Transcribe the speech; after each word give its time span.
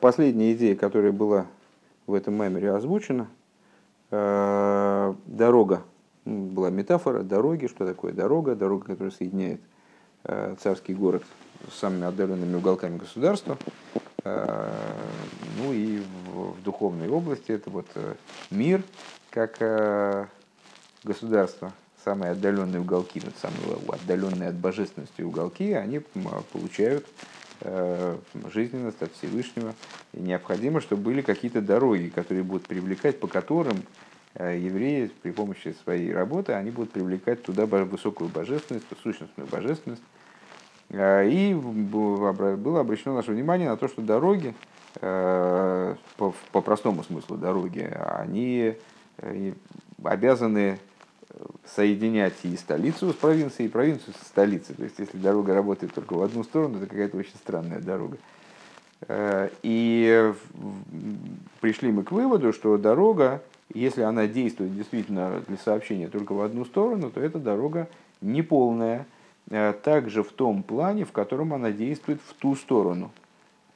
Последняя 0.00 0.54
идея, 0.54 0.74
которая 0.74 1.12
была 1.12 1.46
в 2.08 2.14
этом 2.14 2.34
меморе 2.34 2.72
озвучена, 2.72 3.28
дорога, 4.10 5.84
была 6.24 6.70
метафора 6.70 7.22
дороги, 7.22 7.68
что 7.68 7.86
такое 7.86 8.12
дорога, 8.12 8.56
дорога, 8.56 8.86
которая 8.86 9.12
соединяет 9.12 9.60
царский 10.60 10.94
город 10.94 11.22
с 11.70 11.78
самыми 11.78 12.06
отдаленными 12.06 12.56
уголками 12.56 12.98
государства. 12.98 13.56
Ну 14.24 15.72
и 15.72 16.02
в, 16.32 16.60
духовной 16.64 17.08
области 17.08 17.52
это 17.52 17.70
вот 17.70 17.86
мир, 18.50 18.82
как 19.30 19.58
государство, 21.04 21.72
самые 22.04 22.32
отдаленные 22.32 22.80
уголки, 22.80 23.20
вот 23.24 23.34
самые 23.40 23.78
отдаленные 23.88 24.48
от 24.48 24.56
божественности 24.56 25.22
уголки, 25.22 25.72
они 25.72 26.00
получают 26.52 27.04
э, 27.04 27.41
жизненность 28.52 29.02
от 29.02 29.12
Всевышнего. 29.12 29.74
И 30.12 30.20
необходимо, 30.20 30.80
чтобы 30.80 31.02
были 31.02 31.22
какие-то 31.22 31.60
дороги, 31.60 32.08
которые 32.08 32.42
будут 32.42 32.66
привлекать, 32.66 33.20
по 33.20 33.26
которым 33.26 33.82
э, 34.34 34.58
евреи 34.58 35.10
при 35.22 35.30
помощи 35.30 35.74
своей 35.82 36.12
работы, 36.12 36.52
они 36.52 36.70
будут 36.70 36.92
привлекать 36.92 37.42
туда 37.42 37.66
высокую 37.66 38.30
божественность, 38.30 38.86
сущностную 39.02 39.48
божественность. 39.48 40.02
Э, 40.90 41.28
и 41.28 41.54
было 41.54 42.80
обращено 42.80 43.14
наше 43.14 43.32
внимание 43.32 43.68
на 43.68 43.76
то, 43.76 43.88
что 43.88 44.02
дороги, 44.02 44.54
по, 45.00 45.96
по 46.52 46.60
простому 46.60 47.02
смыслу 47.02 47.38
дороги, 47.38 47.90
они 48.18 48.76
обязаны 50.04 50.78
соединять 51.64 52.34
и 52.42 52.56
столицу 52.56 53.12
с 53.12 53.14
провинцией, 53.14 53.68
и 53.68 53.70
провинцию 53.70 54.14
с 54.14 54.26
столицей. 54.26 54.74
То 54.74 54.84
есть, 54.84 54.98
если 54.98 55.16
дорога 55.16 55.54
работает 55.54 55.94
только 55.94 56.14
в 56.14 56.22
одну 56.22 56.44
сторону, 56.44 56.78
это 56.78 56.86
какая-то 56.86 57.16
очень 57.16 57.36
странная 57.36 57.80
дорога. 57.80 58.18
Э, 59.08 59.48
и 59.62 60.32
пришли 61.60 61.90
мы 61.92 62.02
к 62.04 62.12
выводу, 62.12 62.52
что 62.52 62.76
дорога, 62.76 63.42
если 63.72 64.02
она 64.02 64.26
действует 64.26 64.76
действительно 64.76 65.42
для 65.48 65.56
сообщения 65.56 66.08
только 66.08 66.32
в 66.32 66.42
одну 66.42 66.64
сторону, 66.64 67.10
то 67.10 67.20
эта 67.20 67.38
дорога 67.38 67.88
неполная, 68.20 69.06
э, 69.50 69.72
также 69.82 70.22
в 70.22 70.32
том 70.32 70.62
плане, 70.62 71.04
в 71.04 71.12
котором 71.12 71.54
она 71.54 71.72
действует 71.72 72.20
в 72.26 72.34
ту 72.34 72.54
сторону, 72.54 73.10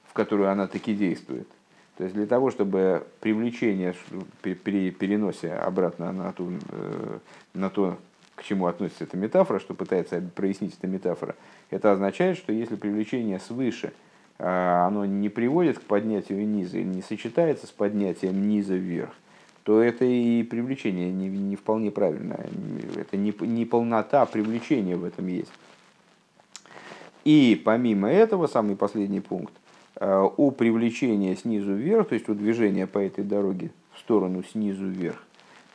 в 0.04 0.12
которую 0.12 0.50
она 0.50 0.66
таки 0.66 0.94
действует. 0.94 1.48
То 1.96 2.04
есть 2.04 2.14
для 2.14 2.26
того, 2.26 2.50
чтобы 2.50 3.06
привлечение 3.20 3.94
при 4.42 4.54
переносе 4.90 5.54
обратно 5.54 6.12
на, 6.12 6.32
ту, 6.32 6.52
э, 6.68 7.18
на 7.54 7.70
то, 7.70 7.96
к 8.34 8.42
чему 8.42 8.66
относится 8.66 9.04
эта 9.04 9.16
метафора, 9.16 9.60
что 9.60 9.72
пытается 9.72 10.20
прояснить 10.34 10.76
эта 10.78 10.88
метафора, 10.88 11.36
это 11.70 11.92
означает, 11.92 12.36
что 12.36 12.52
если 12.52 12.76
привлечение 12.76 13.40
свыше, 13.40 13.94
а, 14.38 14.86
оно 14.86 15.06
не 15.06 15.30
приводит 15.30 15.78
к 15.78 15.82
поднятию 15.82 16.46
низа, 16.46 16.82
не 16.82 17.00
сочетается 17.00 17.66
с 17.66 17.70
поднятием 17.70 18.46
низа 18.46 18.74
вверх, 18.74 19.14
то 19.62 19.80
это 19.80 20.04
и 20.04 20.42
привлечение 20.42 21.10
не, 21.10 21.28
не 21.28 21.56
вполне 21.56 21.90
правильное. 21.90 22.46
Это 22.94 23.16
не, 23.16 23.34
не 23.40 23.64
полнота 23.64 24.26
привлечения 24.26 24.96
в 24.96 25.04
этом 25.04 25.28
есть. 25.28 25.50
И 27.24 27.60
помимо 27.64 28.10
этого, 28.10 28.48
самый 28.48 28.76
последний 28.76 29.20
пункт– 29.20 29.54
у 29.98 30.50
привлечения 30.50 31.34
снизу 31.36 31.72
вверх, 31.72 32.08
то 32.08 32.14
есть 32.14 32.28
у 32.28 32.34
движения 32.34 32.86
по 32.86 32.98
этой 32.98 33.24
дороге 33.24 33.70
в 33.94 33.98
сторону 33.98 34.42
снизу 34.42 34.86
вверх, 34.86 35.22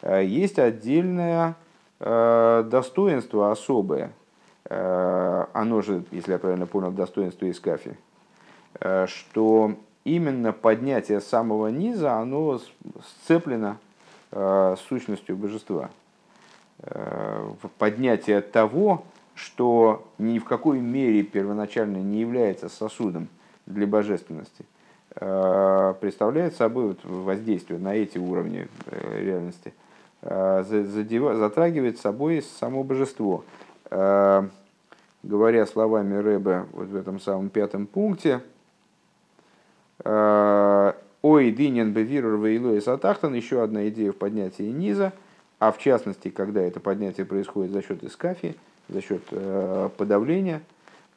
э, 0.03 0.23
есть 0.23 0.59
отдельное 0.59 1.55
э, 1.99 2.63
достоинство 2.69 3.51
особое. 3.51 4.11
Оно 4.63 5.81
же, 5.81 6.05
если 6.11 6.31
я 6.31 6.37
правильно 6.37 6.65
понял, 6.65 6.91
достоинство 6.91 7.45
из 7.45 7.59
кафе, 7.59 7.97
что 9.07 9.73
именно 10.05 10.53
поднятие 10.53 11.19
самого 11.19 11.67
низа, 11.67 12.13
оно 12.13 12.61
сцеплено 13.03 13.79
с 14.31 14.79
сущностью 14.87 15.35
божества. 15.35 15.89
Поднятие 17.79 18.39
того, 18.39 19.03
что 19.35 20.07
ни 20.19 20.39
в 20.39 20.45
какой 20.45 20.79
мере 20.79 21.23
первоначально 21.23 21.97
не 21.97 22.21
является 22.21 22.69
сосудом– 22.69 23.27
для 23.73 23.87
божественности, 23.87 24.65
э, 25.15 25.93
представляет 25.99 26.55
собой 26.55 26.95
воздействие 27.03 27.79
на 27.79 27.95
эти 27.95 28.17
уровни 28.17 28.67
э, 28.87 29.23
реальности, 29.23 29.73
э, 30.21 30.63
затрагивает 30.63 31.99
собой 31.99 32.41
само 32.41 32.83
божество. 32.83 33.43
Говоря 35.23 35.65
словами 35.67 36.15
Рэба 36.15 36.67
вот 36.71 36.87
в 36.87 36.95
этом 36.95 37.19
самом 37.19 37.49
пятом 37.49 37.85
пункте, 37.85 38.41
Ой, 40.03 41.51
динен 41.51 41.93
бевирур 41.93 42.39
вейлой 42.39 42.81
сатахтан, 42.81 43.35
еще 43.35 43.61
одна 43.61 43.87
идея 43.89 44.11
в 44.13 44.15
поднятии 44.15 44.63
низа, 44.63 45.13
а 45.59 45.71
в 45.71 45.77
частности, 45.77 46.29
когда 46.29 46.61
это 46.61 46.79
поднятие 46.79 47.27
происходит 47.27 47.71
за 47.71 47.83
счет 47.83 48.03
искафи, 48.03 48.55
за 48.89 49.01
счет 49.01 49.21
подавления– 49.97 50.61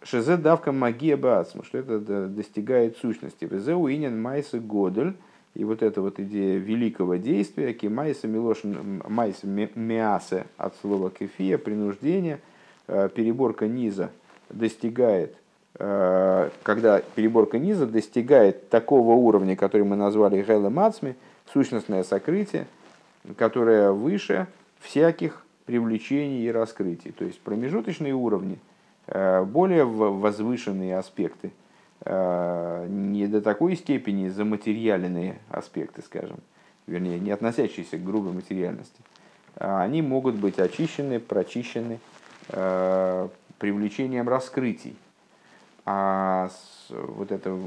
Шезе 0.04 0.36
давка 0.36 0.70
магия 0.70 1.16
бацма, 1.16 1.64
что 1.64 1.78
это 1.78 1.98
достигает 2.28 2.98
сущности. 2.98 3.46
Везе 3.46 3.74
уинен 3.74 4.20
майса 4.20 4.58
годель, 4.58 5.14
и 5.54 5.64
вот 5.64 5.82
эта 5.82 6.02
вот 6.02 6.20
идея 6.20 6.58
великого 6.58 7.16
действия, 7.16 7.72
кимайса 7.72 8.28
милошин 8.28 9.02
майса 9.08 9.46
миасе 9.46 10.44
от 10.58 10.76
слова 10.82 11.10
кефия, 11.10 11.56
принуждение, 11.56 12.40
э, 12.86 13.08
переборка 13.14 13.66
низа 13.66 14.10
достигает, 14.50 15.36
э, 15.78 16.50
когда 16.62 17.00
переборка 17.14 17.58
низа 17.58 17.86
достигает 17.86 18.68
такого 18.68 19.12
уровня, 19.12 19.56
который 19.56 19.86
мы 19.86 19.96
назвали 19.96 20.42
геле 20.42 20.68
мацми, 20.68 21.14
сущностное 21.50 22.04
сокрытие, 22.04 22.66
которое 23.38 23.90
выше 23.92 24.48
всяких 24.80 25.46
привлечений 25.64 26.44
и 26.46 26.50
раскрытий. 26.50 27.10
То 27.12 27.24
есть 27.24 27.40
промежуточные 27.40 28.12
уровни– 28.12 28.58
более 29.06 29.84
возвышенные 29.84 30.96
аспекты, 30.96 31.52
э, 32.04 32.86
не 32.88 33.26
до 33.26 33.40
такой 33.40 33.76
степени 33.76 34.28
заматериальные 34.28 35.38
аспекты, 35.50 36.02
скажем, 36.02 36.38
вернее, 36.86 37.18
не 37.18 37.30
относящиеся 37.30 37.98
к 37.98 38.04
грубой 38.04 38.32
материальности, 38.32 39.00
а 39.56 39.82
они 39.82 40.02
могут 40.02 40.36
быть 40.36 40.58
очищены, 40.58 41.20
прочищены 41.20 42.00
э, 42.48 43.28
привлечением 43.58 44.28
раскрытий. 44.28 44.96
А 45.86 46.48
вот 46.88 47.30
это 47.30 47.58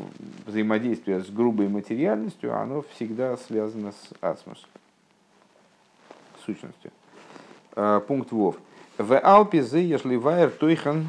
взаимодействие 0.48 1.22
с 1.22 1.30
грубой 1.30 1.68
материальностью, 1.68 2.56
оно 2.60 2.84
всегда 2.94 3.38
связано 3.38 3.92
с 3.92 4.10
асмос, 4.22 4.66
сущностью. 6.44 6.92
Пункт 8.08 8.32
Вов. 8.32 8.58
В 8.98 9.20
Алпизе, 9.20 9.86
если 9.88 10.16
вайер 10.16 10.50
тойхан 10.50 11.06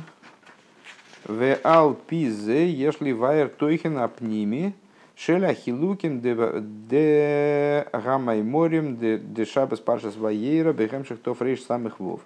в 1.29 1.59
ал 1.63 1.95
пизе, 1.95 2.71
если 2.71 3.13
вайер 3.13 3.49
тойхен 3.49 3.99
апними, 3.99 4.75
шеля 5.15 5.53
хилукин 5.53 6.21
де 6.21 7.87
гамай 7.93 8.43
морем 8.43 8.97
де 8.97 9.45
шабас 9.45 9.79
паршас 9.79 10.17
ваейра 10.17 10.73
бехемших 10.73 11.21
тофрейш 11.21 11.63
самых 11.63 12.01
вов. 12.01 12.21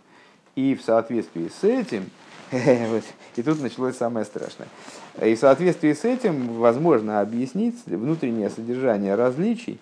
И 0.55 0.75
в 0.75 0.83
соответствии 0.83 1.49
с 1.49 1.65
этим, 1.65 2.11
и 3.37 3.43
тут 3.43 3.61
началось 3.61 3.97
самое 3.97 4.25
страшное, 4.25 4.69
и 5.21 5.35
в 5.35 5.39
соответствии 5.39 5.93
с 5.93 6.05
этим 6.05 6.55
возможно 6.59 7.21
объяснить 7.21 7.77
внутреннее 7.87 8.51
содержание 8.51 9.15
различий 9.15 9.81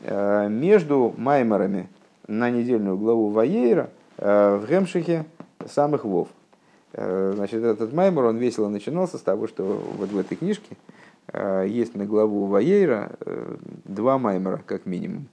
э, 0.00 0.48
между 0.48 1.12
майморами 1.18 1.88
на 2.26 2.48
недельную 2.50 2.96
главу 2.96 3.28
Ваейра 3.28 3.90
э, 4.16 4.56
в 4.56 4.70
Гемшихе 4.70 5.26
самых 5.68 6.04
вов. 6.04 6.28
Э, 6.94 7.32
значит, 7.34 7.62
этот 7.64 7.92
маймер, 7.92 8.24
он 8.24 8.36
весело 8.36 8.68
начинался 8.68 9.18
с 9.18 9.22
того, 9.22 9.46
что 9.46 9.64
вот 9.96 10.10
в 10.10 10.18
этой 10.18 10.36
книжке 10.36 10.76
э, 11.32 11.66
есть 11.68 11.94
на 11.94 12.04
главу 12.04 12.46
Ваейра 12.46 13.12
э, 13.20 13.56
два 13.84 14.18
маймера, 14.18 14.60
как 14.66 14.86
минимум. 14.86 15.26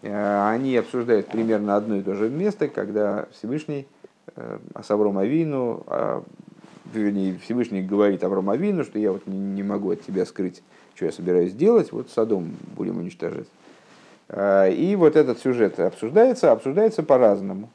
Они 0.00 0.76
обсуждают 0.76 1.26
примерно 1.26 1.74
одно 1.74 1.96
и 1.96 2.02
то 2.02 2.14
же 2.14 2.28
место, 2.28 2.68
когда 2.68 3.26
Всевышний 3.32 3.88
с 4.36 4.88
Авром 4.92 5.18
Авину, 5.18 5.84
вернее, 6.94 7.36
Всевышний 7.42 7.82
говорит 7.82 8.22
Авром 8.22 8.48
Авину, 8.48 8.84
что 8.84 9.00
я 9.00 9.10
вот 9.10 9.26
не 9.26 9.64
могу 9.64 9.90
от 9.90 10.02
тебя 10.02 10.24
скрыть, 10.24 10.62
что 10.94 11.06
я 11.06 11.10
собираюсь 11.10 11.52
делать, 11.52 11.90
вот 11.90 12.10
Садом 12.10 12.54
будем 12.76 12.98
уничтожать. 12.98 13.48
И 14.32 14.94
вот 14.96 15.16
этот 15.16 15.40
сюжет 15.40 15.80
обсуждается, 15.80 16.52
обсуждается 16.52 17.02
по-разному. 17.02 17.68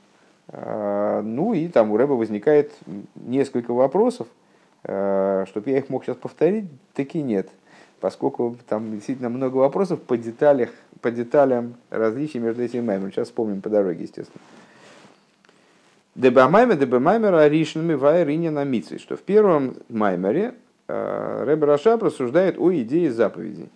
А, 0.49 1.21
ну 1.21 1.53
и 1.53 1.67
там 1.67 1.91
у 1.91 1.97
Рэба 1.97 2.13
возникает 2.13 2.73
несколько 3.15 3.73
вопросов, 3.73 4.27
а, 4.83 5.45
чтобы 5.47 5.69
я 5.71 5.77
их 5.77 5.89
мог 5.89 6.03
сейчас 6.03 6.17
повторить, 6.17 6.65
таки 6.93 7.21
нет, 7.21 7.49
поскольку 7.99 8.57
там 8.67 8.91
действительно 8.91 9.29
много 9.29 9.57
вопросов 9.57 10.01
по 10.01 10.17
деталях, 10.17 10.69
по 11.01 11.11
деталям 11.11 11.75
различий 11.89 12.39
между 12.39 12.63
этими 12.63 12.81
маймерами. 12.81 13.11
Сейчас 13.11 13.27
вспомним 13.27 13.61
по 13.61 13.69
дороге, 13.69 14.03
естественно. 14.03 14.41
Дебамаймер, 16.15 16.77
дебамаймер, 16.77 17.33
аришнами 17.33 17.95
вайриня 17.95 18.51
на 18.51 18.63
митцве, 18.63 18.99
что 18.99 19.15
в 19.17 19.21
первом 19.21 19.77
маймере 19.89 20.53
а, 20.87 21.43
Рэб 21.45 21.63
Рашаб 21.63 22.03
рассуждает 22.03 22.59
о 22.59 22.71
идее 22.73 23.11
заповедей. 23.11 23.69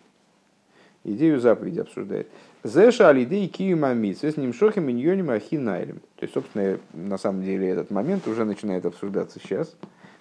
идею 1.03 1.39
заповеди 1.39 1.79
обсуждает. 1.79 2.27
Зеша 2.67 3.09
алидей 3.09 3.47
киюма 3.47 3.93
с 4.13 4.37
ним 4.37 4.53
шохим 4.53 4.85
миньоним 4.85 5.29
ахинайлем. 5.29 5.99
То 6.17 6.23
есть, 6.23 6.33
собственно, 6.33 6.77
на 6.93 7.17
самом 7.17 7.43
деле 7.43 7.69
этот 7.69 7.91
момент 7.91 8.27
уже 8.27 8.43
начинает 8.43 8.85
обсуждаться 8.85 9.39
сейчас. 9.39 9.69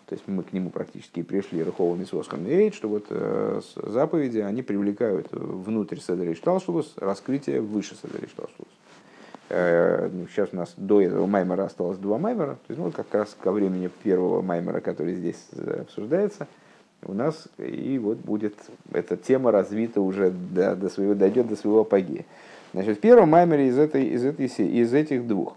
То 0.06 0.14
есть 0.14 0.22
мы 0.28 0.44
к 0.44 0.52
нему 0.52 0.70
практически 0.70 1.24
пришли 1.24 1.64
Рахова 1.64 1.96
Мисвосхам 1.96 2.46
Эйд, 2.46 2.74
что 2.74 2.88
вот 2.88 3.06
э, 3.10 3.60
заповеди, 3.74 4.38
они 4.38 4.62
привлекают 4.62 5.26
внутрь 5.32 5.98
Седри 5.98 6.34
Шталшулус 6.36 6.94
раскрытие 6.98 7.60
выше 7.60 7.96
Седри 7.96 8.28
Шталшулус. 8.28 8.70
Э, 9.48 10.08
ну, 10.12 10.28
сейчас 10.28 10.50
у 10.52 10.56
нас 10.56 10.74
до 10.76 11.00
этого 11.00 11.26
Маймера 11.26 11.64
осталось 11.64 11.98
два 11.98 12.18
Маймера, 12.18 12.52
то 12.54 12.72
есть 12.72 12.78
ну, 12.78 12.92
как 12.92 13.12
раз 13.12 13.36
ко 13.40 13.50
времени 13.50 13.90
первого 14.04 14.42
Маймера, 14.42 14.80
который 14.80 15.14
здесь 15.14 15.48
э, 15.52 15.80
обсуждается, 15.80 16.46
у 17.02 17.12
нас 17.12 17.48
и 17.58 17.98
вот 17.98 18.18
будет 18.18 18.54
эта 18.92 19.16
тема 19.16 19.52
развита 19.52 20.00
уже 20.00 20.30
до, 20.30 20.74
до 20.76 20.88
своего, 20.88 21.14
дойдет 21.14 21.48
до 21.48 21.56
своего 21.56 21.80
апогея. 21.80 22.24
Значит, 22.72 22.98
в 22.98 23.00
первом 23.00 23.30
Маймере 23.30 23.68
из, 23.68 23.78
этой, 23.78 24.06
из, 24.06 24.24
этой, 24.24 24.46
из 24.46 24.92
этих 24.92 25.26
двух 25.26 25.56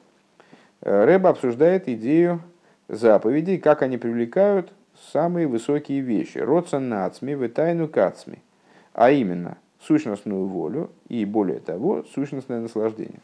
Рэба 0.82 1.30
обсуждает 1.30 1.90
идею 1.90 2.42
заповедей, 2.88 3.58
как 3.58 3.82
они 3.82 3.98
привлекают 3.98 4.72
самые 5.12 5.48
высокие 5.48 6.02
вещи. 6.02 6.38
Родца 6.38 6.80
нацми, 6.80 7.48
тайну 7.48 7.88
кацми. 7.88 8.40
А 8.94 9.12
именно, 9.12 9.58
сущностную 9.82 10.46
волю 10.46 10.92
и, 11.08 11.26
более 11.26 11.60
того, 11.60 12.04
сущностное 12.14 12.60
наслаждение. 12.60 13.20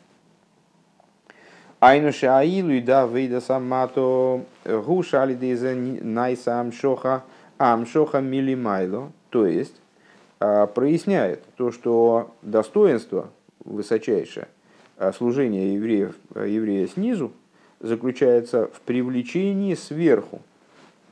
Айну 1.79 2.11
шаилу 2.11 2.71
и 2.71 2.81
да 2.81 3.05
выйда 3.05 3.41
самато 3.41 4.41
гуша 4.65 5.23
алидеза 5.23 5.75
найса 5.75 6.59
амшоха 6.59 7.23
амшоха 7.57 8.21
милимайло. 8.21 9.11
То 9.29 9.45
есть, 9.45 9.75
а, 10.39 10.67
проясняет 10.67 11.43
то, 11.57 11.71
что 11.71 12.31
достоинство 12.41 13.29
высочайшее 13.63 14.47
а, 14.97 15.11
служения 15.13 15.73
евреев, 15.75 16.15
еврея 16.35 16.87
снизу– 16.87 17.31
заключается 17.79 18.67
в 18.67 18.81
привлечении 18.81 19.73
сверху. 19.75 20.41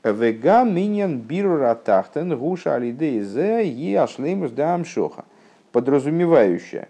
Вега 0.02 0.64
миньян 0.64 1.18
бирура 1.18 1.74
тахтен 1.74 2.36
гуша 2.36 2.74
алидейзе 2.74 3.66
и 3.66 3.94
ашлеймус 3.94 4.50
да 4.50 4.74
амшоха. 4.74 5.24
Подразумевающее, 5.72 6.88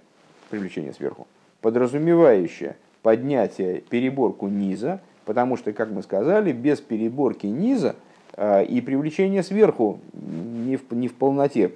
привлечение 0.50 0.92
сверху, 0.92 1.26
подразумевающее 1.60 2.76
поднятие, 3.02 3.80
переборку 3.82 4.48
низа, 4.48 5.00
потому 5.26 5.56
что, 5.56 5.72
как 5.72 5.90
мы 5.90 6.02
сказали, 6.02 6.52
без 6.52 6.80
переборки 6.80 7.46
низа 7.46 7.90
а, 7.90 7.96
и 8.36 8.80
привлечение 8.80 9.42
сверху 9.42 10.00
не 10.12 10.76
в, 10.76 10.92
не 10.92 11.08
в 11.08 11.14
полноте 11.14 11.72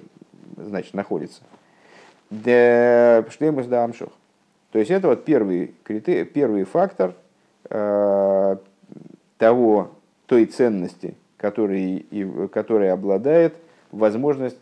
значит, 0.57 0.93
находится. 0.93 1.41
Шлемус 2.31 3.65
да 3.67 3.85
амшох. 3.85 4.09
То 4.71 4.79
есть 4.79 4.91
это 4.91 5.07
вот 5.07 5.25
первый, 5.25 5.73
критерий, 5.83 6.25
первый 6.25 6.63
фактор– 6.63 7.13
Э, 7.69 8.57
того, 9.37 9.91
той 10.25 10.45
ценности, 10.45 11.15
который, 11.37 12.05
которой 12.51 12.91
обладает 12.91 13.55
возможность 13.91 14.59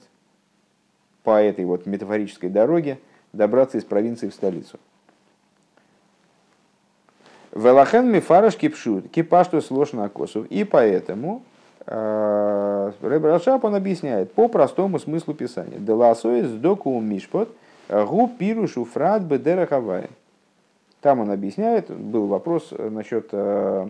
по 1.23 1.41
этой 1.41 1.65
вот 1.65 1.85
метафорической 1.85 2.49
дороге 2.49 2.99
добраться 3.33 3.77
из 3.77 3.85
провинции 3.85 4.29
в 4.29 4.33
столицу. 4.33 4.79
Велахен 7.53 8.11
мифараш 8.11 8.55
кипшут, 8.55 9.09
кипашту 9.09 9.61
сложно 9.61 10.07
косу. 10.09 10.43
И 10.43 10.63
поэтому 10.63 11.43
э, 11.87 12.91
Ребрашап 13.01 13.63
он 13.63 13.75
объясняет 13.75 14.31
по 14.33 14.47
простому 14.47 14.99
смыслу 14.99 15.33
писания. 15.33 15.79
Деласоис 15.79 16.49
доку 16.51 16.99
мишпот 16.99 17.49
гу 17.89 18.29
пирушу 18.37 18.85
фрат 18.85 19.23
бедера 19.23 19.65
хавая. 19.65 20.09
Там 21.01 21.19
он 21.19 21.31
объясняет, 21.31 21.89
был 21.89 22.27
вопрос 22.27 22.69
э, 22.71 22.89
насчет, 22.89 23.29
э, 23.31 23.87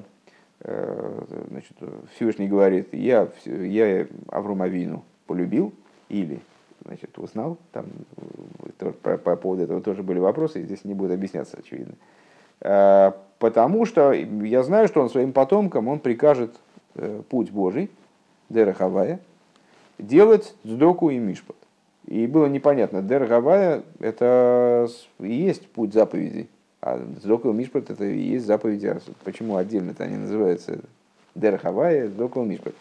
значит, 1.50 1.78
Всевышний 2.16 2.48
говорит, 2.48 2.94
я, 2.94 3.28
я 3.46 4.08
Аврумавину 4.30 5.04
полюбил 5.26 5.74
или 6.10 6.40
значит, 6.86 7.18
узнал, 7.18 7.58
там 7.72 7.86
по, 8.78 9.18
по 9.18 9.36
поводу 9.36 9.64
этого 9.64 9.82
тоже 9.82 10.04
были 10.04 10.20
вопросы, 10.20 10.64
здесь 10.64 10.86
не 10.86 10.94
будет 10.94 11.12
объясняться, 11.12 11.58
очевидно. 11.58 11.96
Потому 13.40 13.86
что 13.86 14.14
я 14.14 14.64
знаю, 14.64 14.88
что 14.88 15.02
он 15.02 15.10
своим 15.10 15.34
потомкам, 15.34 15.88
он 15.88 16.00
прикажет 16.00 16.56
путь 17.30 17.52
Божий, 17.52 17.90
Дерахавая, 18.50 19.20
делать 19.98 20.56
сдоку 20.64 21.10
и 21.10 21.18
мишпот. 21.18 21.56
И 22.06 22.28
было 22.28 22.46
непонятно, 22.46 23.02
Дерахавая 23.02 23.84
это 24.00 24.88
и 25.20 25.34
есть 25.34 25.68
путь 25.68 25.94
заповедей. 25.94 26.48
А 26.82 27.04
Сдокал 27.22 27.54
Мишпат 27.54 27.90
это 27.90 28.06
и 28.06 28.20
есть 28.20 28.46
заповеди. 28.46 28.96
Почему 29.24 29.58
отдельно-то 29.58 30.04
они 30.04 30.18
называются 30.18 30.80
Дерхавая, 31.36 32.08
Сдокал 32.08 32.46
Мишпат. 32.46 32.76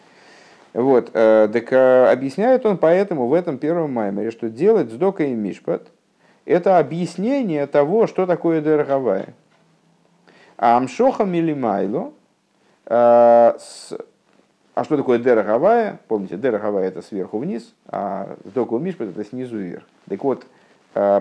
Вот, 0.73 1.09
э, 1.13 1.49
так 1.51 1.73
э, 1.73 2.11
объясняет 2.11 2.65
он 2.65 2.77
поэтому 2.77 3.27
в 3.27 3.33
этом 3.33 3.57
первом 3.57 3.93
маймере, 3.93 4.29
что 4.29 4.49
делать 4.49 4.91
Сдока 4.91 5.23
и 5.23 5.33
Мишпат– 5.33 5.87
это 6.45 6.77
объяснение 6.77 7.65
того, 7.65 8.05
что 8.05 8.27
такое 8.27 8.61
Дерхавая. 8.61 9.33
А 10.57 10.77
Амшоха 10.77 11.23
Милимайло, 11.23 12.13
э, 12.87 13.53
а 14.75 14.83
что 14.83 14.97
такое 14.97 15.19
Дерахавая? 15.19 15.99
Помните, 16.07 16.37
Дерахавая 16.37 16.87
это 16.87 17.01
сверху 17.01 17.39
вниз, 17.39 17.73
а 17.87 18.37
Сдокал 18.45 18.79
Мишпат 18.79 19.09
это 19.09 19.23
снизу 19.23 19.57
вверх. 19.57 19.83
Так 20.07 20.23
вот, 20.23 20.45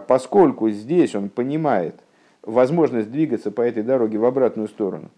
поскольку 0.06 0.68
здесь 0.70 1.14
он 1.14 1.30
понимает, 1.30 1.94
возможность 2.46 3.10
двигаться 3.10 3.50
по 3.50 3.60
этой 3.60 3.82
дороге 3.82 4.18
в 4.18 4.24
обратную 4.24 4.68
сторону, 4.68 5.10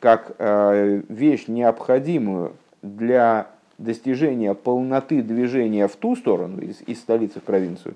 как 0.00 0.34
э, 0.38 1.02
вещь 1.08 1.48
необходимую 1.48 2.52
для 2.82 3.46
достижения 3.78 4.54
полноты 4.54 5.22
движения 5.22 5.88
в 5.88 5.96
ту 5.96 6.16
сторону, 6.16 6.60
из, 6.60 6.82
из 6.82 6.98
столицы 6.98 7.40
в 7.40 7.44
провинцию, 7.44 7.94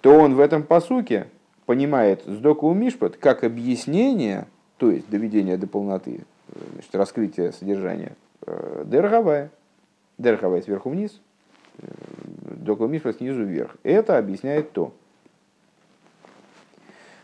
то 0.00 0.14
он 0.14 0.34
в 0.34 0.40
этом 0.40 0.62
посуке 0.62 1.26
понимает 1.66 2.22
сдоку 2.26 2.72
мишпат 2.72 3.16
как 3.16 3.44
объяснение, 3.44 4.46
то 4.76 4.90
есть 4.90 5.08
доведение 5.10 5.56
до 5.56 5.66
полноты, 5.66 6.20
значит, 6.72 6.94
раскрытие 6.94 7.52
содержания, 7.52 8.16
э, 8.46 8.84
дерговая, 8.86 9.50
дерговая 10.18 10.62
сверху 10.62 10.90
вниз, 10.90 11.20
э, 11.78 11.86
доку 12.56 12.86
мишпат 12.86 13.16
снизу 13.16 13.44
вверх. 13.44 13.76
Это 13.82 14.18
объясняет 14.18 14.72
то, 14.72 14.92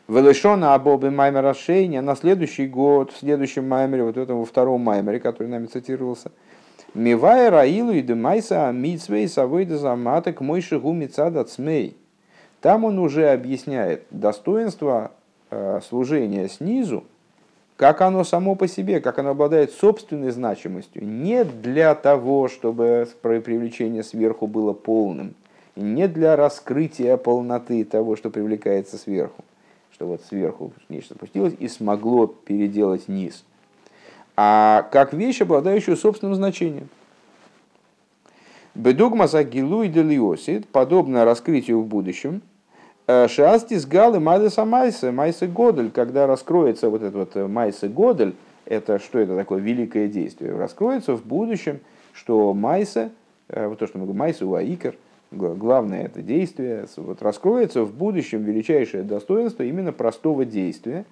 Велешона 0.06 0.74
Абобы 0.74 1.10
Маймера 1.10 1.54
Шейня 1.54 2.02
на 2.02 2.14
следующий 2.14 2.66
год, 2.66 3.10
в 3.10 3.16
следующем 3.16 3.66
Маймере, 3.66 4.04
вот 4.04 4.18
этом 4.18 4.38
во 4.38 4.44
втором 4.44 4.82
Маймере, 4.82 5.18
который 5.18 5.48
нами 5.48 5.64
цитировался, 5.64 6.30
Мивая 6.92 7.50
Раилу 7.50 7.90
и 7.90 8.02
Демайса 8.02 8.70
Мицвей 8.70 9.26
Савойда 9.28 9.78
Заматок 9.78 10.42
Мой 10.42 10.60
Шигу 10.60 10.92
Мицада 10.92 11.42
Цмей. 11.44 11.96
Там 12.60 12.84
он 12.84 12.98
уже 12.98 13.30
объясняет 13.30 14.04
достоинство 14.10 15.12
э, 15.50 15.80
служения 15.88 16.48
снизу, 16.48 17.04
как 17.76 18.00
оно 18.00 18.24
само 18.24 18.54
по 18.54 18.68
себе, 18.68 19.00
как 19.00 19.18
оно 19.18 19.30
обладает 19.30 19.72
собственной 19.72 20.30
значимостью, 20.30 21.04
не 21.04 21.44
для 21.44 21.94
того, 21.94 22.48
чтобы 22.48 23.08
привлечение 23.22 24.02
сверху 24.02 24.46
было 24.46 24.72
полным, 24.72 25.34
не 25.74 26.06
для 26.06 26.36
раскрытия 26.36 27.16
полноты 27.16 27.84
того, 27.84 28.16
что 28.16 28.30
привлекается 28.30 28.96
сверху, 28.96 29.44
что 29.92 30.06
вот 30.06 30.22
сверху 30.22 30.72
нечто 30.88 31.14
спустилось 31.14 31.54
и 31.58 31.66
смогло 31.68 32.26
переделать 32.26 33.08
низ, 33.08 33.44
а 34.36 34.82
как 34.92 35.12
вещь, 35.12 35.40
обладающую 35.40 35.96
собственным 35.96 36.34
значением. 36.34 36.88
Бедугма 38.74 39.28
Загилу 39.28 39.84
и 39.84 39.88
Делиосит, 39.88 40.66
подобно 40.66 41.24
раскрытию 41.24 41.80
в 41.80 41.86
будущем, 41.86 42.42
Шастис 43.06 43.84
Галы 43.84 44.18
Мадеса 44.18 44.64
Майса, 44.64 45.12
Майса 45.12 45.46
Годель, 45.46 45.90
когда 45.90 46.26
раскроется 46.26 46.88
вот 46.88 47.02
этот 47.02 47.14
вот 47.14 47.36
э, 47.36 47.46
Майса 47.46 47.86
Годель, 47.88 48.34
это 48.64 48.98
что 48.98 49.18
это 49.18 49.36
такое 49.36 49.60
великое 49.60 50.08
действие, 50.08 50.56
раскроется 50.56 51.14
в 51.14 51.22
будущем, 51.22 51.80
что 52.14 52.54
Майса, 52.54 53.10
э, 53.48 53.66
вот 53.68 53.78
то, 53.78 53.86
что 53.86 53.98
мы 53.98 54.04
говорим, 54.04 54.20
Майса 54.20 54.46
Уаикер, 54.46 54.96
главное 55.30 56.06
это 56.06 56.22
действие, 56.22 56.86
вот 56.96 57.20
раскроется 57.20 57.82
в 57.82 57.92
будущем 57.92 58.42
величайшее 58.42 59.02
достоинство 59.02 59.64
именно 59.64 59.92
простого 59.92 60.46
действия, 60.46 61.04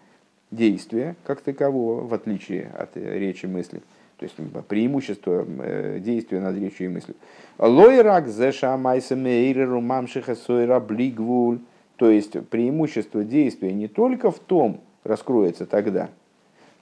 действия 0.50 1.14
как 1.24 1.42
такового, 1.42 2.06
в 2.06 2.14
отличие 2.14 2.70
от 2.78 2.96
речи 2.96 3.44
мысли. 3.44 3.82
То 4.16 4.24
есть 4.24 4.36
преимущество 4.68 5.44
э, 5.46 5.98
действия 6.00 6.40
над 6.40 6.56
речью 6.56 6.86
и 6.86 6.88
мыслью. 6.88 7.16
Лойрак 7.58 8.28
зеша 8.28 8.76
майса 8.78 9.14
мейреру 9.14 9.82
мамшиха 9.82 10.36
сойра 10.36 10.80
блигвуль. 10.80 11.58
То 12.02 12.10
есть 12.10 12.32
преимущество 12.48 13.22
действия 13.22 13.72
не 13.72 13.86
только 13.86 14.32
в 14.32 14.40
том, 14.40 14.80
раскроется 15.04 15.66
тогда, 15.66 16.08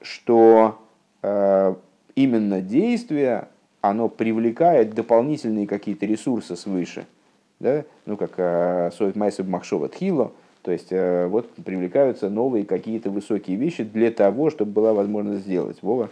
что 0.00 0.78
э, 1.20 1.74
именно 2.14 2.62
действие, 2.62 3.48
оно 3.82 4.08
привлекает 4.08 4.94
дополнительные 4.94 5.66
какие-то 5.66 6.06
ресурсы 6.06 6.56
свыше– 6.56 7.04
да? 7.60 7.84
ну 8.06 8.16
как 8.16 8.30
э, 8.38 8.90
Соет 8.96 9.14
Майсаб 9.14 9.46
Махшова 9.46 9.90
Тхило, 9.90 10.32
то 10.62 10.72
есть 10.72 10.90
э, 10.90 11.26
вот 11.26 11.50
привлекаются 11.66 12.30
новые 12.30 12.64
какие-то 12.64 13.10
высокие 13.10 13.58
вещи 13.58 13.84
для 13.84 14.10
того, 14.10 14.48
чтобы 14.48 14.72
была 14.72 14.94
возможность 14.94 15.42
сделать. 15.42 15.82
Вова. 15.82 16.08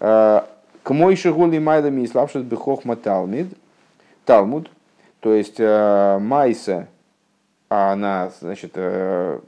К 0.00 0.44
мой 0.88 1.14
шигули 1.14 1.58
майлами 1.58 2.00
и 2.00 2.08
славшись 2.08 2.42
бы 2.42 2.56
хохма 2.56 2.96
талмид, 2.96 3.46
талмуд, 4.24 4.72
то 5.20 5.32
есть 5.32 5.60
майса, 5.60 6.88
она, 7.74 8.30
значит, 8.40 8.76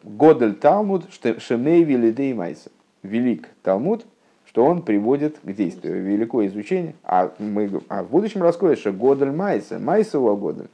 годель 0.02 0.54
талмуд, 0.54 1.04
шемей 1.38 1.84
велидей 1.84 2.32
майса, 2.32 2.70
велик 3.02 3.48
талмуд, 3.62 4.06
что 4.54 4.64
он 4.64 4.82
приводит 4.82 5.38
к 5.42 5.52
действию. 5.52 6.00
Великое 6.00 6.46
изучение. 6.46 6.94
А, 7.02 7.32
мы, 7.40 7.68
а 7.88 8.04
в 8.04 8.10
будущем 8.10 8.40
раскроется, 8.40 8.82
что 8.82 8.92
Годель 8.92 9.32
Майса, 9.32 9.80
Майса 9.80 10.20
у 10.20 10.36
Годель. 10.36 10.68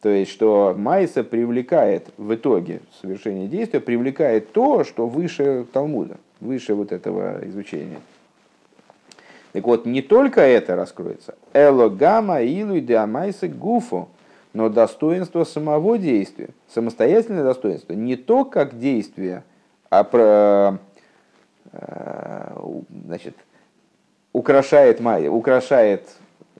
То 0.00 0.08
есть, 0.08 0.30
что 0.30 0.74
Майса 0.76 1.22
привлекает 1.22 2.08
в 2.16 2.34
итоге 2.34 2.80
совершения 3.02 3.46
действия, 3.46 3.78
привлекает 3.78 4.52
то, 4.52 4.84
что 4.84 5.06
выше 5.06 5.66
Талмуда, 5.70 6.16
выше 6.40 6.74
вот 6.74 6.92
этого 6.92 7.46
изучения. 7.46 8.00
Так 9.52 9.64
вот, 9.64 9.84
не 9.84 10.00
только 10.00 10.40
это 10.40 10.74
раскроется. 10.74 11.34
Элогама 11.52 12.40
илу 12.40 12.80
диамайса 12.80 13.48
гуфу, 13.48 14.08
но 14.52 14.68
достоинство 14.68 15.44
самого 15.44 15.98
действия, 15.98 16.50
самостоятельное 16.68 17.42
достоинство, 17.44 17.92
не 17.92 18.16
то 18.16 18.44
как 18.44 18.78
действие, 18.78 19.44
а 19.90 20.04
про 20.04 20.78
Э, 21.72 22.52
значит, 23.06 23.34
украшает 24.32 25.00
майя, 25.00 25.30
украшает 25.30 26.08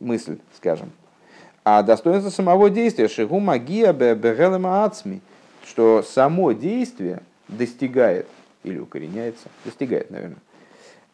мысль, 0.01 0.39
скажем. 0.57 0.91
А 1.65 1.83
достоинство 1.83 2.31
самого 2.31 2.71
действия, 2.71 3.09
шигу 3.09 3.39
магия 3.39 3.93
бегелема 3.93 4.85
ацми, 4.85 5.21
что 5.65 6.03
само 6.03 6.53
действие 6.53 7.21
достигает 7.49 8.27
или 8.65 8.79
укореняется, 8.79 9.49
достигает, 9.65 10.11
наверное, 10.11 10.39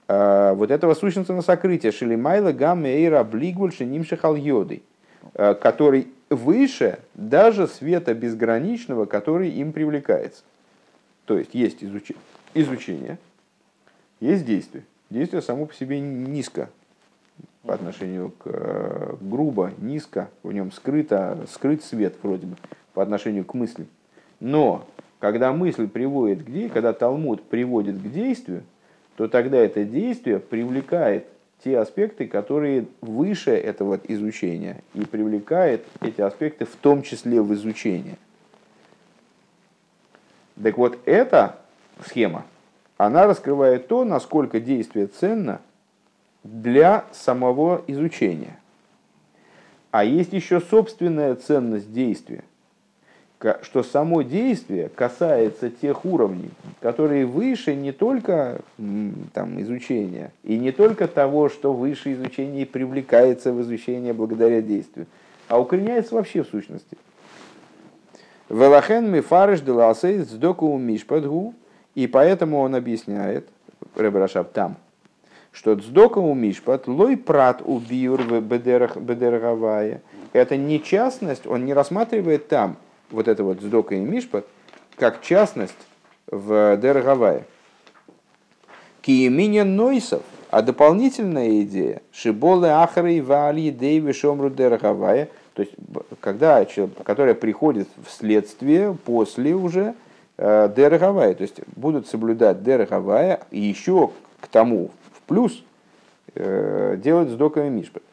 э, 0.06 0.54
вот 0.54 0.70
этого 0.70 0.94
сущностного 0.94 1.40
сокрытия 1.40 1.90
шелимайла 1.90 2.52
гаммейра 2.52 3.24
блигвуль 3.24 3.72
шинимшихал 3.72 4.36
йодой, 4.36 4.82
э, 5.34 5.54
который 5.54 6.08
выше 6.30 6.98
даже 7.14 7.66
света 7.66 8.14
безграничного, 8.14 9.06
который 9.06 9.50
им 9.50 9.72
привлекается. 9.72 10.42
То 11.24 11.38
есть 11.38 11.54
есть 11.54 11.84
изучение, 12.54 13.18
есть 14.20 14.44
действие. 14.44 14.84
Действие 15.10 15.42
само 15.42 15.66
по 15.66 15.74
себе 15.74 16.00
низко 16.00 16.68
по 17.62 17.74
отношению 17.74 18.30
к 18.30 18.46
э, 18.46 19.16
грубо, 19.20 19.72
низко, 19.78 20.30
в 20.42 20.52
нем 20.52 20.72
скрыто, 20.72 21.46
скрыт 21.50 21.82
свет 21.84 22.14
вроде 22.22 22.46
бы 22.46 22.56
по 22.94 23.02
отношению 23.02 23.44
к 23.44 23.54
мысли. 23.54 23.86
Но 24.40 24.86
когда 25.18 25.52
мысль 25.52 25.88
приводит 25.88 26.42
к 26.42 26.46
действию, 26.46 26.70
когда 26.70 26.92
Талмуд 26.92 27.42
приводит 27.42 27.98
к 27.98 28.10
действию, 28.10 28.62
то 29.16 29.28
тогда 29.28 29.58
это 29.58 29.84
действие 29.84 30.38
привлекает 30.38 31.26
те 31.62 31.78
аспекты, 31.78 32.26
которые 32.26 32.86
выше 33.00 33.50
этого 33.50 34.00
изучения, 34.08 34.82
и 34.94 35.04
привлекает 35.04 35.84
эти 36.00 36.20
аспекты 36.20 36.64
в 36.64 36.76
том 36.76 37.02
числе 37.02 37.42
в 37.42 37.52
изучение. 37.54 38.16
Так 40.62 40.76
вот, 40.78 40.98
эта 41.04 41.58
схема, 42.04 42.44
она 42.96 43.26
раскрывает 43.26 43.88
то, 43.88 44.04
насколько 44.04 44.60
действие 44.60 45.06
ценно 45.06 45.60
для 46.42 47.04
самого 47.12 47.82
изучения. 47.86 48.58
А 49.90 50.04
есть 50.04 50.32
еще 50.32 50.60
собственная 50.60 51.34
ценность 51.34 51.92
действия, 51.92 52.44
что 53.62 53.82
само 53.82 54.22
действие 54.22 54.88
касается 54.88 55.70
тех 55.70 56.04
уровней, 56.04 56.50
которые 56.80 57.24
выше 57.24 57.74
не 57.74 57.92
только 57.92 58.60
там, 59.32 59.60
изучения, 59.62 60.32
и 60.42 60.58
не 60.58 60.72
только 60.72 61.06
того, 61.06 61.48
что 61.48 61.72
выше 61.72 62.14
изучения 62.14 62.66
привлекается 62.66 63.52
в 63.52 63.60
изучение 63.62 64.12
благодаря 64.12 64.60
действию, 64.60 65.06
а 65.46 65.60
укореняется 65.60 66.16
вообще 66.16 66.42
в 66.42 66.48
сущности. 66.48 66.98
Велахен 68.48 69.10
мифарыш 69.10 69.60
деласей 69.60 70.18
сдоку 70.20 70.76
мишпадгу 70.76 71.54
и 71.94 72.06
поэтому 72.06 72.60
он 72.60 72.74
объясняет, 72.74 73.48
Ребрашаб 73.94 74.52
там, 74.52 74.76
что 75.52 75.76
цдока 75.76 76.18
у 76.18 76.34
мишпат 76.34 76.88
лой 76.88 77.16
прат 77.16 77.62
у 77.64 77.78
биур 77.78 78.22
бедерагавая. 78.40 80.02
Это 80.32 80.56
не 80.56 80.82
частность, 80.82 81.46
он 81.46 81.64
не 81.64 81.74
рассматривает 81.74 82.48
там 82.48 82.76
вот 83.10 83.28
это 83.28 83.44
вот 83.44 83.60
цдока 83.60 83.94
и 83.94 84.00
мишпат 84.00 84.46
как 84.96 85.22
частность 85.22 85.74
в 86.26 86.76
дерагавая. 86.76 87.44
Киеминя 89.00 89.64
нойсов, 89.64 90.22
а 90.50 90.60
дополнительная 90.62 91.62
идея, 91.62 92.02
шиболы 92.12 92.68
ахры 92.68 93.22
вали 93.22 93.70
дейви 93.70 94.12
шомру 94.12 94.50
дерагавая, 94.50 95.28
то 95.54 95.62
есть, 95.62 95.74
когда, 96.20 96.66
которая 97.04 97.34
приходит 97.34 97.88
вследствие, 98.04 98.96
после 99.04 99.54
уже, 99.54 99.94
Э, 100.40 100.72
Дерехавая, 100.74 101.34
то 101.34 101.42
есть 101.42 101.60
будут 101.74 102.06
соблюдать 102.06 102.62
Дерехавая 102.62 103.40
и 103.50 103.58
еще 103.58 104.12
к 104.40 104.46
тому 104.46 104.92
в 105.12 105.22
плюс 105.22 105.64
э, 106.36 106.96
делать 106.96 107.30
с 107.30 107.32
доками 107.32 107.68
мишпат. 107.68 108.04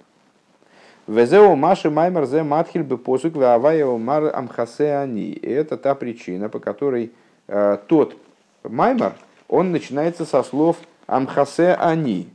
Везеу 1.08 1.56
маши 1.56 1.90
маймер 1.90 2.26
зе 2.26 2.44
матхиль 2.44 2.84
бы 2.84 2.98
посук 2.98 3.36
вавая 3.36 3.86
мар 3.86 4.36
амхасе 4.36 4.96
они. 4.96 5.32
Это 5.34 5.78
та 5.78 5.96
причина, 5.96 6.50
по 6.50 6.60
которой 6.60 7.14
э, 7.48 7.78
тот 7.88 8.18
маймер, 8.64 9.14
он 9.48 9.72
начинается 9.72 10.26
со 10.26 10.42
слов 10.44 10.78
амхасе 11.08 11.74
они. 11.74 12.30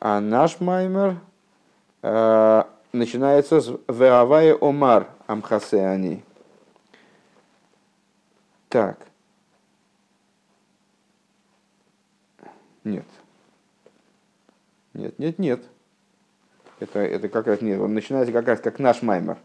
А 0.00 0.20
наш 0.20 0.60
маймер 0.60 1.16
начинается 2.92 3.60
с 3.62 3.72
вавая 3.88 4.56
омар 4.60 5.08
амхасе 5.26 5.86
они. 5.86 6.22
Так. 8.68 8.98
Нет. 12.84 13.06
Нет, 14.92 15.18
нет, 15.18 15.38
нет. 15.38 15.64
Это, 16.80 16.98
это 16.98 17.28
как 17.28 17.46
раз 17.46 17.60
нет. 17.60 17.80
Он 17.80 17.94
начинается 17.94 18.32
как 18.32 18.46
раз 18.46 18.60
как 18.60 18.78
наш 18.78 19.02
маймер. 19.02 19.38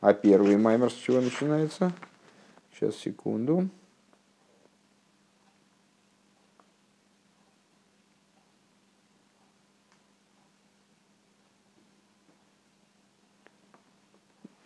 А 0.00 0.14
первый 0.14 0.56
маймер 0.56 0.90
с 0.90 0.94
чего 0.94 1.20
начинается? 1.20 1.92
Сейчас, 2.74 2.96
секунду. 2.96 3.68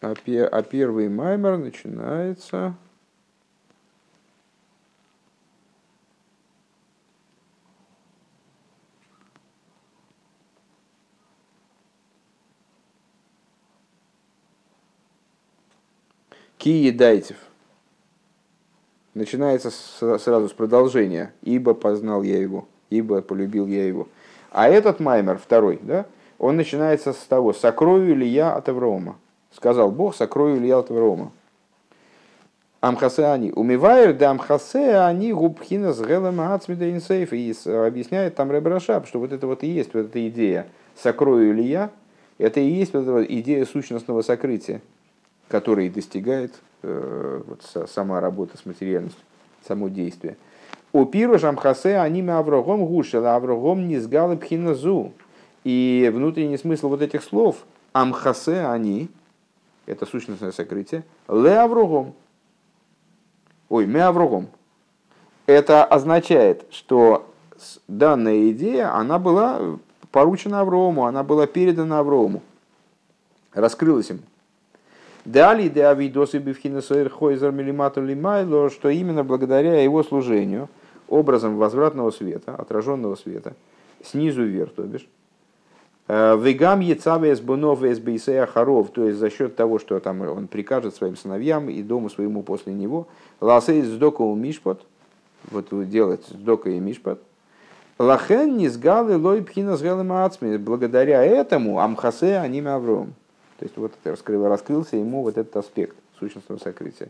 А, 0.01 0.15
а 0.53 0.63
первый 0.63 1.09
маймер 1.09 1.59
начинается... 1.59 2.77
Ки 16.67 16.91
дайтев. 16.91 17.37
Начинается 19.15 19.71
сразу 19.71 20.49
с 20.49 20.53
продолжения. 20.53 21.33
Ибо 21.43 21.75
познал 21.75 22.25
я 22.25 22.41
его, 22.41 22.67
ибо 22.91 23.23
полюбил 23.23 23.69
я 23.69 23.87
его. 23.87 24.09
А 24.51 24.69
этот 24.69 24.99
маймер, 24.99 25.39
второй, 25.39 25.79
да, 25.81 26.07
он 26.41 26.57
начинается 26.57 27.13
с 27.13 27.19
того, 27.19 27.53
сокрою 27.53 28.17
ли 28.17 28.27
я 28.27 28.57
от 28.57 28.69
Аврома. 28.69 29.17
Сказал 29.53 29.93
Бог, 29.93 30.17
сокрою 30.17 30.61
ли 30.61 30.67
я 30.67 30.79
от 30.79 30.91
Аврома. 30.91 31.31
Амхасе 32.81 33.27
они. 33.27 33.53
Умивайр 33.53 34.13
да 34.13 34.33
амхасе 34.33 34.97
они 34.97 35.33
губхина 35.33 35.93
с 35.93 36.01
гелем 36.01 36.41
инсейф. 36.41 37.33
И 37.33 37.55
объясняет 37.71 38.35
там 38.35 38.51
Ребрашаб, 38.51 39.07
что 39.07 39.21
вот 39.21 39.31
это 39.31 39.47
вот 39.47 39.63
и 39.63 39.69
есть 39.69 39.95
вот 39.95 40.07
эта 40.07 40.29
идея. 40.29 40.67
Сокрою 41.01 41.55
ли 41.55 41.63
я? 41.63 41.91
Это 42.39 42.59
и 42.59 42.69
есть 42.69 42.93
вот 42.93 43.07
эта 43.07 43.23
идея 43.23 43.65
сущностного 43.67 44.23
сокрытия 44.23 44.81
который 45.49 45.89
достигает 45.89 46.55
э, 46.83 47.43
вот, 47.47 47.89
сама 47.91 48.21
работа 48.21 48.57
с 48.59 48.67
материальностью, 48.67 49.23
само 49.67 49.89
действие. 49.89 50.37
У 50.93 51.05
пиру 51.05 51.39
жамхасе 51.39 51.99
аниме 51.99 52.35
аврогом 52.35 52.87
гушела, 52.87 53.35
аврогом 53.35 53.87
не 53.89 53.99
сгалы 53.99 54.37
пхиназу. 54.37 55.13
И 55.65 56.11
внутренний 56.15 56.57
смысл 56.57 56.89
вот 56.89 57.03
этих 57.03 57.23
слов 57.23 57.65
амхасе 57.93 58.67
они, 58.67 59.09
это 59.87 60.07
сущностное 60.07 60.53
сокрытие, 60.53 61.05
ле 61.29 61.59
аврогом, 61.59 62.15
ой, 63.69 63.87
ме 63.87 64.03
аврогом. 64.03 64.49
Это 65.47 65.85
означает, 65.85 66.67
что 66.71 67.33
данная 67.89 68.51
идея, 68.51 68.95
она 68.95 69.19
была 69.19 69.79
поручена 70.11 70.61
Аврому, 70.61 71.07
она 71.07 71.23
была 71.23 71.47
передана 71.47 72.01
Аврому, 72.01 72.43
раскрылась 73.53 74.11
им 74.11 74.23
Дали 75.27 75.69
де 75.69 75.85
авидосы 75.85 76.39
бифхинасоир 76.39 77.11
хойзер 77.11 77.51
милимату 77.51 78.01
лимайло, 78.01 78.71
что 78.71 78.91
именно 78.91 79.25
благодаря 79.25 79.83
его 79.83 80.05
служению, 80.05 80.69
образом 81.09 81.57
возвратного 81.57 82.13
света, 82.13 82.55
отраженного 82.55 83.17
света, 83.17 83.55
снизу 84.05 84.45
вверх, 84.45 84.73
то 84.75 84.85
бишь, 84.85 85.09
э, 86.07 86.39
Вегам 86.41 86.79
яцаве 86.79 87.35
бунов 87.43 87.81
бейсея 87.81 88.47
харов, 88.47 88.91
то 88.93 89.05
есть 89.05 89.19
за 89.19 89.29
счет 89.29 89.57
того, 89.57 89.81
что 89.81 89.99
там 89.99 90.21
он 90.21 90.47
прикажет 90.47 90.95
своим 90.95 91.17
сыновьям 91.17 91.71
и 91.71 91.83
дому 91.83 92.09
своему 92.09 92.45
после 92.45 92.73
него, 92.73 93.09
ласей 93.41 93.83
сдока 93.83 94.23
у 94.23 94.37
мишпот, 94.37 94.87
вот 95.51 95.67
делать 95.91 96.25
сдока 96.29 96.71
и 96.71 96.79
мишпот, 96.79 97.21
лахен 97.99 98.57
низгалы 98.57 99.19
лой 99.19 99.43
пхина 99.43 99.77
с 99.77 99.83
благодаря 100.61 101.25
этому 101.25 101.81
амхасе 101.81 102.37
аним 102.37 102.69
авром. 102.69 103.15
То 103.59 103.65
есть 103.65 103.77
вот 103.77 103.93
раскрыл, 104.05 104.47
раскрылся 104.49 104.97
ему 104.97 105.23
вот 105.23 105.39
этот 105.39 105.57
аспект 105.57 105.97
сущностного 106.19 106.59
сокрытия. 106.59 107.09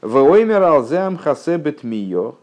Воймер 0.00 0.62
алзем 0.62 1.16
хасе 1.16 1.56
бетмио. 1.56 2.34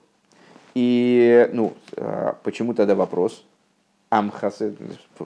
И, 0.75 1.50
ну, 1.51 1.74
а, 1.98 2.38
почему 2.43 2.74
тогда 2.74 2.96
вопрос? 2.96 3.43
Амхасе, 4.10 4.74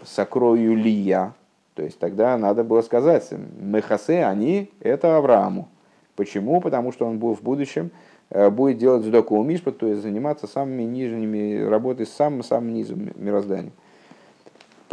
сокрою 0.05 0.75
ли 0.75 0.91
я? 0.91 1.34
То 1.75 1.84
есть 1.84 2.00
тогда 2.00 2.38
надо 2.38 2.63
было 2.63 2.82
сказать, 2.82 3.27
мехасе, 3.32 4.25
они, 4.25 4.72
это 4.79 5.17
Аврааму. 5.17 5.70
Почему? 6.15 6.62
Потому 6.62 6.91
что 6.91 7.05
он 7.05 7.17
был 7.17 7.34
в 7.36 7.41
будущем 7.41 7.91
э, 8.29 8.50
будет 8.50 8.77
делать 8.77 9.03
сдоку 9.03 9.41
мишпа, 9.41 9.72
то 9.72 9.88
есть 9.88 10.01
заниматься 10.01 10.46
самыми 10.46 10.84
нижними, 10.84 11.63
работой 11.63 12.05
с 12.05 12.12
самым-самым 12.12 12.74
низом 12.74 13.10
мироздания. 13.15 13.72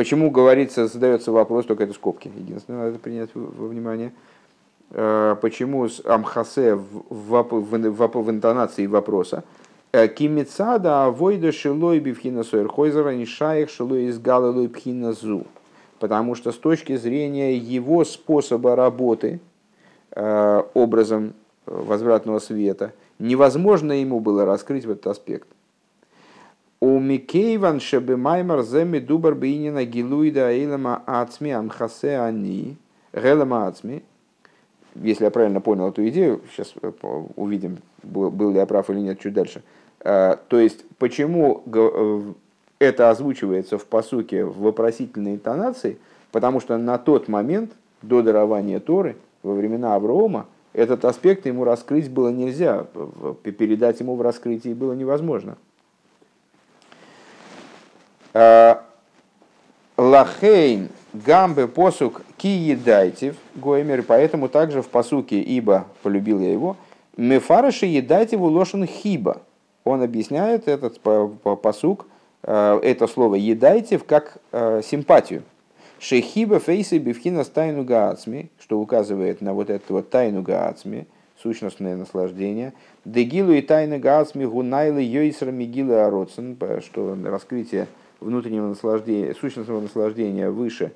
Почему 0.01 0.31
говорится, 0.31 0.87
задается 0.87 1.31
вопрос, 1.31 1.67
только 1.67 1.85
это 1.85 1.93
скобки, 1.93 2.33
единственное, 2.35 2.87
надо 2.87 2.99
принять 2.99 3.29
во 3.35 3.67
внимание. 3.67 4.15
Э, 4.93 5.37
почему 5.43 5.87
с 5.87 6.01
Амхасе 6.07 6.75
в, 6.75 7.05
в, 7.11 7.91
в, 7.91 8.23
в 8.23 8.31
интонации 8.31 8.87
вопроса 8.87 9.45
э, 9.93 10.09
Кимицада 10.09 11.05
авойда 11.05 11.53
шилой 11.53 12.01
бифхина 12.01 12.45
суэрхойзера 12.45 13.15
не 13.15 13.27
шаях 13.27 13.69
шилой 13.69 14.05
из 14.05 14.19
галилой 14.19 14.71
пхина 14.71 15.13
зу. 15.13 15.47
Потому 15.99 16.35
что 16.35 16.51
с 16.51 16.57
точки 16.57 16.97
зрения 16.97 17.55
его 17.55 18.07
способа 18.07 18.77
работы, 18.77 19.39
э, 20.13 20.63
образом 20.73 21.35
возвратного 21.67 22.39
света, 22.39 22.95
невозможно 23.19 23.93
ему 23.93 24.21
было 24.21 24.47
раскрыть 24.47 24.85
этот 24.85 25.09
аспект. 25.09 25.47
У 26.83 26.99
Микейван 26.99 27.79
шебе 27.79 28.17
маймар 28.17 28.63
земи 28.63 29.01
дубар 29.01 29.35
бейнина 29.35 29.85
гилуида 29.85 30.51
эйлама 30.51 31.03
ацми 31.07 31.51
амхасе 31.51 32.17
ани, 32.17 32.79
гелама 33.13 33.67
ацми. 33.67 34.03
Если 34.95 35.25
я 35.25 35.31
правильно 35.31 35.61
понял 35.61 35.91
эту 35.91 36.09
идею, 36.09 36.41
сейчас 36.51 36.73
увидим, 37.37 37.79
был 38.03 38.51
ли 38.51 38.57
я 38.57 38.65
прав 38.65 38.89
или 38.89 39.01
нет 39.01 39.21
чуть 39.21 39.35
дальше. 39.35 39.63
Э, 40.01 40.37
то 40.49 40.59
есть, 40.59 40.85
почему 40.99 41.63
э, 41.67 42.33
это 42.79 43.11
озвучивается 43.11 43.77
в 43.77 43.85
посуке 43.85 44.47
в 44.47 44.59
вопросительной 44.61 45.35
интонации, 45.35 45.99
потому 46.33 46.61
что 46.61 46.79
на 46.79 46.97
тот 46.97 47.29
момент, 47.29 47.73
до 48.01 48.23
дарования 48.23 48.81
Торы, 48.81 49.17
во 49.43 49.53
времена 49.55 49.95
Авраама, 49.97 50.47
этот 50.73 51.05
аспект 51.05 51.45
ему 51.45 51.65
раскрыть 51.65 52.11
было 52.11 52.31
нельзя, 52.31 52.87
передать 53.43 54.01
ему 54.01 54.17
в 54.17 54.23
раскрытии 54.23 54.73
было 54.73 54.95
невозможно. 54.95 55.59
Э, 58.33 58.77
Лахейн 59.97 60.89
гамбе 61.13 61.67
посук 61.67 62.23
ки 62.37 62.47
едайтив 62.47 63.37
гоймер, 63.55 64.03
поэтому 64.03 64.49
также 64.49 64.83
в 64.83 64.89
посуке 64.89 65.41
ибо 65.41 65.87
полюбил 66.03 66.41
я 66.41 66.53
его, 66.53 66.77
мефараши 67.17 67.87
едайтиву 67.87 68.47
лошен 68.47 68.87
хиба. 68.87 69.43
Он 69.85 70.03
объясняет 70.03 70.69
этот 70.69 71.01
посук, 71.01 72.07
э, 72.43 72.81
это 72.83 73.07
слово 73.07 73.35
едайтив 73.35 74.05
как 74.05 74.39
э, 74.53 74.81
симпатию. 74.85 75.43
Шехиба 75.99 76.61
фейсы 76.61 76.97
бифхина 76.97 77.45
тайну 77.45 77.85
гаацми, 77.85 78.49
что 78.59 78.81
указывает 78.81 79.43
на 79.43 79.53
вот 79.53 79.69
это 79.69 79.93
вот 79.93 80.09
тайну 80.09 80.41
гаацми, 80.41 81.07
сущностное 81.43 81.95
наслаждение. 81.95 82.73
Дегилу 83.05 83.53
и 83.53 83.61
тайны 83.61 83.99
гаацми 83.99 84.47
гунайлы 84.47 85.03
йойсра 85.03 85.51
мигилы 85.51 86.01
ароцен, 86.01 86.57
что 86.83 87.19
раскрытие 87.23 87.87
внутреннего 88.21 88.69
наслаждения, 88.69 89.35
сущностного 89.35 89.81
наслаждения 89.81 90.51
выше, 90.51 90.93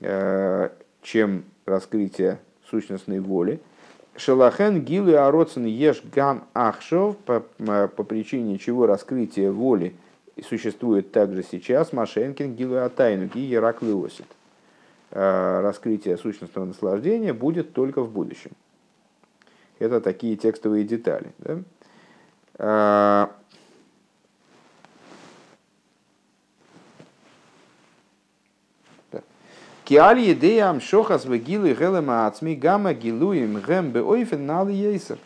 э, 0.00 0.70
чем 1.02 1.44
раскрытие 1.66 2.38
сущностной 2.68 3.20
воли. 3.20 3.60
Шалахен 4.16 4.82
гилы 4.82 5.16
ароцен 5.16 5.64
еш 5.64 6.02
гам 6.12 6.44
ахшов, 6.54 7.16
по, 7.18 7.40
по 7.40 8.04
причине 8.04 8.58
чего 8.58 8.86
раскрытие 8.86 9.50
воли 9.50 9.94
существует 10.48 11.12
также 11.12 11.42
сейчас, 11.42 11.92
Машенкин 11.92 12.54
гилу 12.54 12.76
атайну 12.76 13.26
ги 13.26 13.40
яраклиосит. 13.40 14.26
Э, 15.10 15.60
раскрытие 15.60 16.16
сущностного 16.16 16.66
наслаждения 16.66 17.32
будет 17.32 17.72
только 17.72 18.02
в 18.02 18.10
будущем. 18.10 18.52
Это 19.78 20.00
такие 20.00 20.36
текстовые 20.36 20.84
детали. 20.84 21.32
Да? 21.38 23.30
Киаль 29.90 30.20
едея 30.20 30.70
амшохас 30.70 31.24
вегилы 31.24 31.74
гелема 31.74 32.28
ацми 32.28 32.54
гамма 32.54 32.94
гилуем 32.94 33.60
гэм 33.60 33.90
беойфен 33.90 34.46
налы 34.46 34.70
ейсер. 34.70 35.18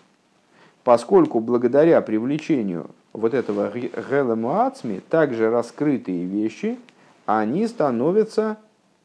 Поскольку 0.85 1.41
благодаря 1.41 2.01
привлечению 2.01 2.87
вот 3.13 3.35
этого 3.35 3.71
гелема 3.71 4.67
ацми 4.67 5.03
также 5.11 5.51
раскрытые 5.51 6.25
вещи, 6.25 6.79
они 7.27 7.67
становятся, 7.67 8.57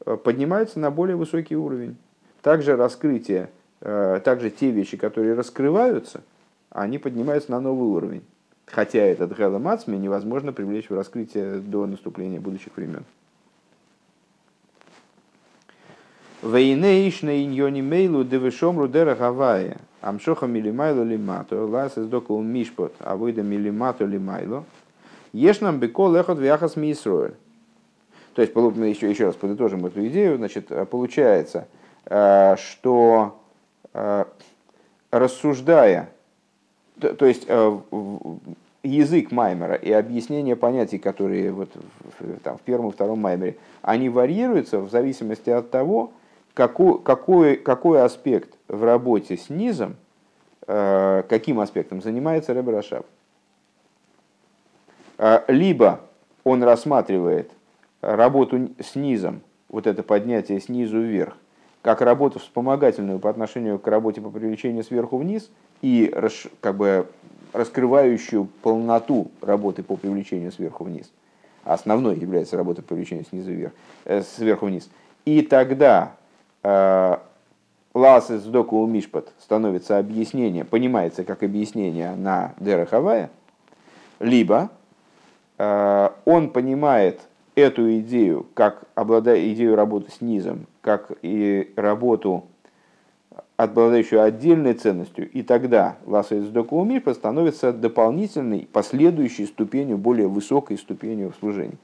э, 0.06 0.16
поднимаются 0.16 0.80
на 0.80 0.90
более 0.90 1.16
высокий 1.16 1.56
уровень. 1.56 1.98
Также 2.40 2.74
раскрытие, 2.74 3.50
э, 3.82 4.22
также 4.24 4.48
те 4.48 4.70
вещи, 4.70 4.96
которые 4.96 5.34
раскрываются, 5.34 6.22
они 6.70 6.96
поднимаются 6.96 7.50
на 7.50 7.60
новый 7.60 7.90
уровень. 7.90 8.22
Хотя 8.64 9.00
этот 9.00 9.36
гелем 9.36 9.68
ацми 9.68 9.98
невозможно 9.98 10.54
привлечь 10.54 10.88
в 10.88 10.94
раскрытие 10.94 11.56
до 11.56 11.84
наступления 11.84 12.40
будущих 12.40 12.74
времен. 12.78 13.04
Вейнейшна 16.42 17.44
иньони 17.44 17.82
мейлу 17.82 18.24
девишом 18.24 18.78
рудера 18.78 19.14
гавая. 19.14 19.76
Амшоха 20.00 20.46
милимайло 20.46 21.02
лимато, 21.02 21.66
лас 21.66 21.98
из 21.98 22.06
докол 22.06 22.40
мишпот, 22.40 22.94
а 23.00 23.16
выйда 23.16 23.42
милимато 23.42 24.06
лимайло. 24.06 24.64
Ешь 25.32 25.60
нам 25.60 25.78
беко 25.78 26.10
лехот 26.10 26.38
вяхас 26.38 26.76
мисроэль. 26.76 27.34
То 28.34 28.40
есть, 28.40 28.54
еще, 28.54 29.10
еще 29.10 29.26
раз 29.26 29.34
подытожим 29.34 29.84
эту 29.84 30.06
идею. 30.06 30.38
Значит, 30.38 30.70
получается, 30.88 31.68
э, 32.06 32.56
что 32.56 33.38
э, 33.92 34.24
рассуждая, 35.10 36.08
то 36.98 37.26
есть 37.26 37.44
э, 37.48 37.78
язык 38.82 39.30
Маймера 39.30 39.74
и 39.74 39.92
объяснение 39.92 40.56
понятий, 40.56 40.98
которые 40.98 41.52
вот 41.52 41.70
там, 42.42 42.56
в 42.56 42.62
первом 42.62 42.88
и 42.88 42.92
втором 42.92 43.18
Маймере, 43.18 43.56
они 43.82 44.08
варьируются 44.08 44.80
в 44.80 44.90
зависимости 44.90 45.50
от 45.50 45.70
того, 45.70 46.12
какой, 46.60 47.00
какой, 47.00 47.56
какой 47.56 48.02
аспект 48.02 48.50
в 48.68 48.84
работе 48.84 49.38
с 49.38 49.48
низом, 49.48 49.96
э, 50.66 51.22
каким 51.26 51.58
аспектом 51.58 52.02
занимается 52.02 52.52
Рэбе 52.52 52.72
Рашаб. 52.72 53.06
Э, 55.16 55.40
либо 55.48 56.00
он 56.44 56.62
рассматривает 56.62 57.50
работу 58.02 58.68
с 58.78 58.94
низом, 58.94 59.40
вот 59.70 59.86
это 59.86 60.02
поднятие 60.02 60.60
снизу 60.60 61.00
вверх, 61.00 61.38
как 61.80 62.02
работу 62.02 62.38
вспомогательную 62.38 63.20
по 63.20 63.30
отношению 63.30 63.78
к 63.78 63.86
работе 63.86 64.20
по 64.20 64.28
привлечению 64.28 64.84
сверху 64.84 65.16
вниз 65.16 65.50
и 65.80 66.14
как 66.60 66.76
бы 66.76 67.06
раскрывающую 67.54 68.44
полноту 68.60 69.30
работы 69.40 69.82
по 69.82 69.96
привлечению 69.96 70.52
сверху 70.52 70.84
вниз. 70.84 71.10
Основной 71.64 72.18
является 72.18 72.58
работа 72.58 72.82
по 72.82 72.88
привлечению 72.88 73.24
снизу 73.24 73.50
вверх, 73.50 73.72
э, 74.04 74.20
сверху 74.20 74.66
вниз. 74.66 74.90
И 75.24 75.40
тогда 75.40 76.16
Лас 76.62 78.30
из 78.30 78.44
доку 78.44 78.86
мишпат 78.86 79.32
становится 79.40 79.98
объяснение, 79.98 80.64
понимается 80.64 81.24
как 81.24 81.42
объяснение 81.42 82.14
на 82.14 82.54
Дерахавая, 82.60 83.30
либо 84.20 84.70
э, 85.58 86.10
он 86.24 86.50
понимает 86.50 87.20
эту 87.56 87.98
идею, 87.98 88.46
как 88.54 88.84
обладая 88.94 89.52
идею 89.52 89.74
работы 89.74 90.12
с 90.12 90.20
низом, 90.20 90.66
как 90.82 91.10
и 91.22 91.72
работу, 91.74 92.44
обладающую 93.56 94.22
отдельной 94.22 94.74
ценностью, 94.74 95.28
и 95.28 95.42
тогда 95.42 95.96
Ласа 96.06 96.36
из 96.36 96.48
доку 96.48 96.88
становится 97.12 97.72
дополнительной, 97.72 98.68
последующей 98.72 99.46
ступенью, 99.46 99.98
более 99.98 100.28
высокой 100.28 100.78
ступенью 100.78 101.32
в 101.32 101.36
служении. 101.40 101.76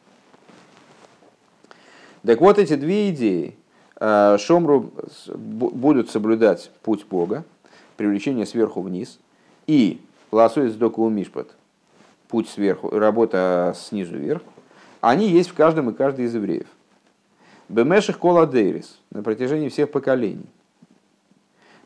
Так 2.24 2.40
вот 2.40 2.58
эти 2.58 2.76
две 2.76 3.10
идеи– 3.10 3.56
Э, 3.65 3.65
Шомру 3.98 4.92
будут 5.34 6.10
соблюдать 6.10 6.70
путь 6.82 7.06
Бога, 7.06 7.44
привлечение 7.96 8.44
сверху 8.44 8.82
вниз, 8.82 9.18
и 9.66 10.00
ласует 10.30 10.72
сдоку 10.72 11.08
мишпат, 11.08 11.48
путь 12.28 12.48
сверху, 12.48 12.90
работа 12.90 13.74
снизу 13.76 14.16
вверх, 14.16 14.42
они 15.00 15.28
есть 15.28 15.50
в 15.50 15.54
каждом 15.54 15.90
и 15.90 15.94
каждой 15.94 16.26
из 16.26 16.34
евреев. 16.34 16.66
Бемеших 17.68 18.18
кола 18.18 18.46
дейрис, 18.46 18.98
на 19.10 19.22
протяжении 19.22 19.68
всех 19.68 19.90
поколений. 19.90 20.46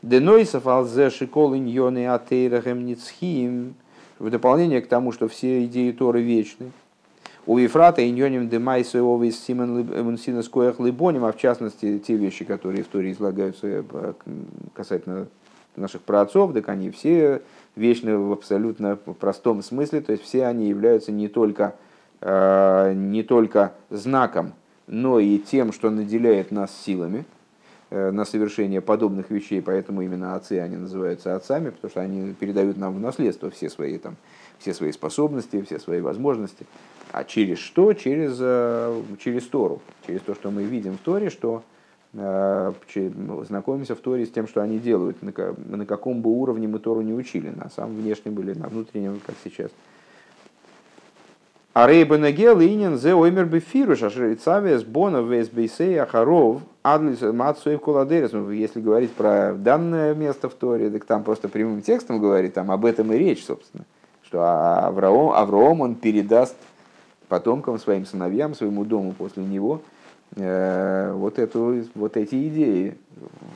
Денойсов 0.02 0.66
алзе 0.66 1.10
шикол 1.10 1.54
иньоны 1.54 2.06
атейрахем 2.08 2.84
ницхим, 2.84 3.74
в 4.18 4.30
дополнение 4.30 4.82
к 4.82 4.88
тому, 4.88 5.12
что 5.12 5.28
все 5.28 5.64
идеи 5.64 5.92
Торы 5.92 6.22
вечны. 6.22 6.72
У 7.50 7.58
Ефрата 7.58 8.08
иньоним 8.08 8.48
демайса 8.48 9.02
овис 9.02 9.42
симен 9.42 10.48
коях 10.52 10.78
либоним, 10.78 11.24
а 11.24 11.32
в 11.32 11.36
частности 11.36 11.98
те 11.98 12.14
вещи, 12.14 12.44
которые 12.44 12.84
в 12.84 12.86
Торе 12.86 13.10
излагаются 13.10 13.66
э, 13.66 14.12
касательно 14.72 15.26
наших 15.74 16.02
праотцов, 16.02 16.52
так 16.52 16.68
они 16.68 16.90
все 16.90 17.42
вечны 17.74 18.16
в 18.16 18.30
абсолютно 18.30 18.94
простом 18.94 19.64
смысле, 19.64 20.00
то 20.00 20.12
есть 20.12 20.22
все 20.22 20.46
они 20.46 20.68
являются 20.68 21.10
не 21.10 21.26
только, 21.26 21.74
э, 22.20 22.92
не 22.94 23.24
только 23.24 23.72
знаком, 23.90 24.52
но 24.86 25.18
и 25.18 25.36
тем, 25.38 25.72
что 25.72 25.90
наделяет 25.90 26.52
нас 26.52 26.70
силами 26.70 27.24
э, 27.90 28.12
на 28.12 28.24
совершение 28.24 28.80
подобных 28.80 29.28
вещей, 29.30 29.60
поэтому 29.60 30.02
именно 30.02 30.36
отцы 30.36 30.60
они 30.60 30.76
называются 30.76 31.34
отцами, 31.34 31.70
потому 31.70 31.90
что 31.90 32.00
они 32.00 32.32
передают 32.32 32.76
нам 32.76 32.94
в 32.94 33.00
наследство 33.00 33.50
все 33.50 33.68
свои, 33.68 33.98
там, 33.98 34.14
все 34.60 34.72
свои 34.72 34.92
способности, 34.92 35.60
все 35.62 35.80
свои 35.80 36.00
возможности. 36.00 36.66
А 37.10 37.24
через 37.24 37.58
что? 37.58 37.92
Через, 37.92 38.38
э, 38.40 39.02
через 39.18 39.46
Тору, 39.46 39.82
через 40.06 40.20
то, 40.20 40.34
что 40.36 40.52
мы 40.52 40.62
видим 40.62 40.94
в 40.94 40.98
Торе, 40.98 41.30
что 41.30 41.64
Э, 42.12 42.72
знакомимся 43.46 43.94
в 43.94 44.00
Торе 44.00 44.26
с 44.26 44.30
тем, 44.30 44.48
что 44.48 44.62
они 44.62 44.80
делают, 44.80 45.18
на, 45.22 45.86
каком 45.86 46.22
бы 46.22 46.30
уровне 46.30 46.66
мы 46.66 46.80
Тору 46.80 47.02
не 47.02 47.12
учили, 47.12 47.50
на 47.50 47.70
самом 47.70 47.96
внешнем 47.96 48.38
или 48.40 48.52
на 48.52 48.68
внутреннем, 48.68 49.20
как 49.24 49.36
сейчас. 49.44 49.70
А 51.72 51.86
Рейбенагел 51.86 52.60
инин 52.60 52.98
зе 52.98 53.14
оймер 53.14 53.44
бефируш, 53.44 54.02
ашрицавес 54.02 54.82
бона 54.82 55.18
вес 55.18 55.48
бейсей 55.50 56.00
ахаров 56.00 56.62
адлис 56.82 57.20
мацуев 57.20 57.80
куладерис. 57.80 58.32
Ну, 58.32 58.50
если 58.50 58.80
говорить 58.80 59.12
про 59.12 59.54
данное 59.54 60.12
место 60.12 60.48
в 60.48 60.54
Торе, 60.54 60.90
так 60.90 61.04
там 61.04 61.22
просто 61.22 61.48
прямым 61.48 61.80
текстом 61.80 62.20
говорит, 62.20 62.54
там 62.54 62.72
об 62.72 62.84
этом 62.84 63.12
и 63.12 63.18
речь, 63.18 63.44
собственно. 63.44 63.84
Что 64.30 64.86
Авраам, 64.86 65.30
Авраам 65.30 65.80
он 65.82 65.94
передаст 65.94 66.56
потомкам, 67.28 67.78
своим 67.78 68.06
сыновьям, 68.06 68.54
своему 68.54 68.84
дому 68.84 69.12
после 69.12 69.44
него– 69.44 69.82
Э, 70.36 71.12
вот, 71.12 71.38
эту, 71.40 71.84
вот 71.94 72.16
эти 72.16 72.48
идеи 72.48 72.96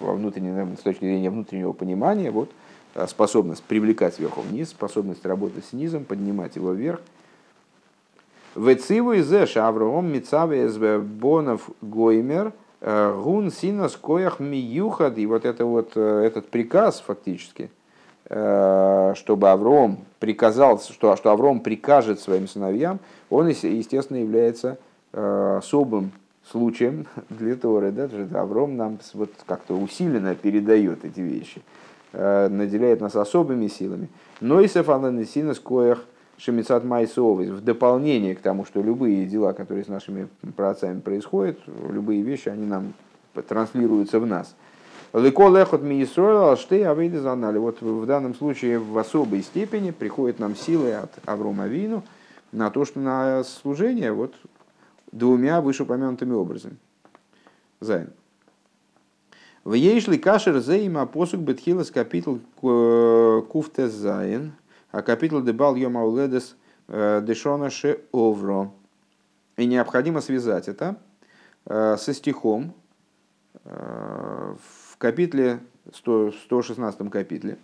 во 0.00 0.16
с 0.16 0.80
точки 0.80 1.04
зрения 1.04 1.30
внутреннего 1.30 1.72
понимания, 1.72 2.32
вот, 2.32 2.50
э, 2.96 3.06
способность 3.06 3.62
привлекать 3.62 4.14
сверху 4.14 4.40
вниз, 4.40 4.70
способность 4.70 5.24
работать 5.24 5.64
с 5.64 5.72
низом, 5.72 6.04
поднимать 6.04 6.56
его 6.56 6.72
вверх. 6.72 7.00
Вециву 8.56 9.12
из 9.12 9.32
Авраам 9.56 10.12
Мицаве 10.12 10.98
Бонов 10.98 11.70
Гоймер 11.80 12.52
э, 12.80 13.20
Гун 13.22 13.52
Синас 13.52 13.96
Коях 13.96 14.40
Миюхад. 14.40 15.16
И 15.18 15.26
вот 15.26 15.44
это 15.44 15.64
вот 15.64 15.96
этот 15.96 16.48
приказ 16.50 17.00
фактически, 17.00 17.70
чтобы 18.24 19.50
Авраам 19.50 19.98
приказал, 20.24 20.80
что, 20.80 21.16
что 21.16 21.30
Авраам 21.30 21.60
прикажет 21.60 22.18
своим 22.18 22.48
сыновьям, 22.48 22.98
он, 23.28 23.48
естественно, 23.48 24.16
является 24.16 24.78
особым 25.12 26.12
случаем 26.50 27.06
для 27.28 27.56
Торы, 27.56 27.92
да, 27.92 28.08
Авром 28.40 28.78
нам 28.78 28.98
вот 29.12 29.30
как-то 29.44 29.74
усиленно 29.74 30.34
передает 30.34 31.04
эти 31.04 31.20
вещи, 31.20 31.60
э, 32.14 32.48
наделяет 32.48 33.02
нас 33.02 33.14
особыми 33.16 33.68
силами. 33.68 34.08
Но 34.40 34.60
и 34.60 34.68
Сефананесина 34.68 35.54
коях 35.54 36.02
Шемицат 36.38 36.84
Майсовый, 36.84 37.50
в 37.50 37.60
дополнение 37.62 38.34
к 38.34 38.40
тому, 38.40 38.64
что 38.64 38.82
любые 38.82 39.26
дела, 39.26 39.52
которые 39.52 39.84
с 39.84 39.88
нашими 39.88 40.28
праотцами 40.56 41.00
происходят, 41.00 41.58
любые 41.90 42.22
вещи, 42.22 42.48
они 42.48 42.64
нам 42.64 42.94
транслируются 43.46 44.18
в 44.20 44.26
нас. 44.26 44.56
Леко 45.14 45.48
лехот 45.48 45.82
миисроил 45.82 46.48
алштей 46.48 46.84
авейды 46.84 47.20
занали. 47.20 47.58
Вот 47.58 47.80
в 47.80 48.04
данном 48.04 48.34
случае 48.34 48.80
в 48.80 48.98
особой 48.98 49.42
степени 49.42 49.92
приходят 49.92 50.40
нам 50.40 50.56
силы 50.56 50.92
от 50.92 51.12
Аврома 51.24 51.68
Вину 51.68 52.02
на 52.50 52.68
то, 52.70 52.84
что 52.84 52.98
на 52.98 53.44
служение 53.44 54.10
вот 54.10 54.34
двумя 55.12 55.60
вышеупомянутыми 55.60 56.32
образами. 56.32 56.76
Зайн. 57.78 58.10
В 59.62 59.74
ейшли 59.74 60.18
кашер 60.18 60.58
зейма 60.58 61.06
посук 61.06 61.42
бетхилас 61.42 61.92
капитал 61.92 62.40
куфте 62.60 63.86
зайн, 63.86 64.52
а 64.90 65.02
капитал 65.02 65.42
дебал 65.42 65.76
йома 65.76 66.04
уледес 66.04 66.56
э, 66.88 67.22
дешона 67.24 67.70
ше 67.70 68.00
овро. 68.10 68.72
И 69.56 69.66
необходимо 69.66 70.20
связать 70.20 70.66
это 70.66 70.96
э, 71.66 71.96
со 71.98 72.12
стихом 72.12 72.74
э, 73.64 74.56
в 74.58 74.83
капитле, 75.04 75.60
100, 75.92 76.32
116 76.44 77.10
капитле. 77.10 77.58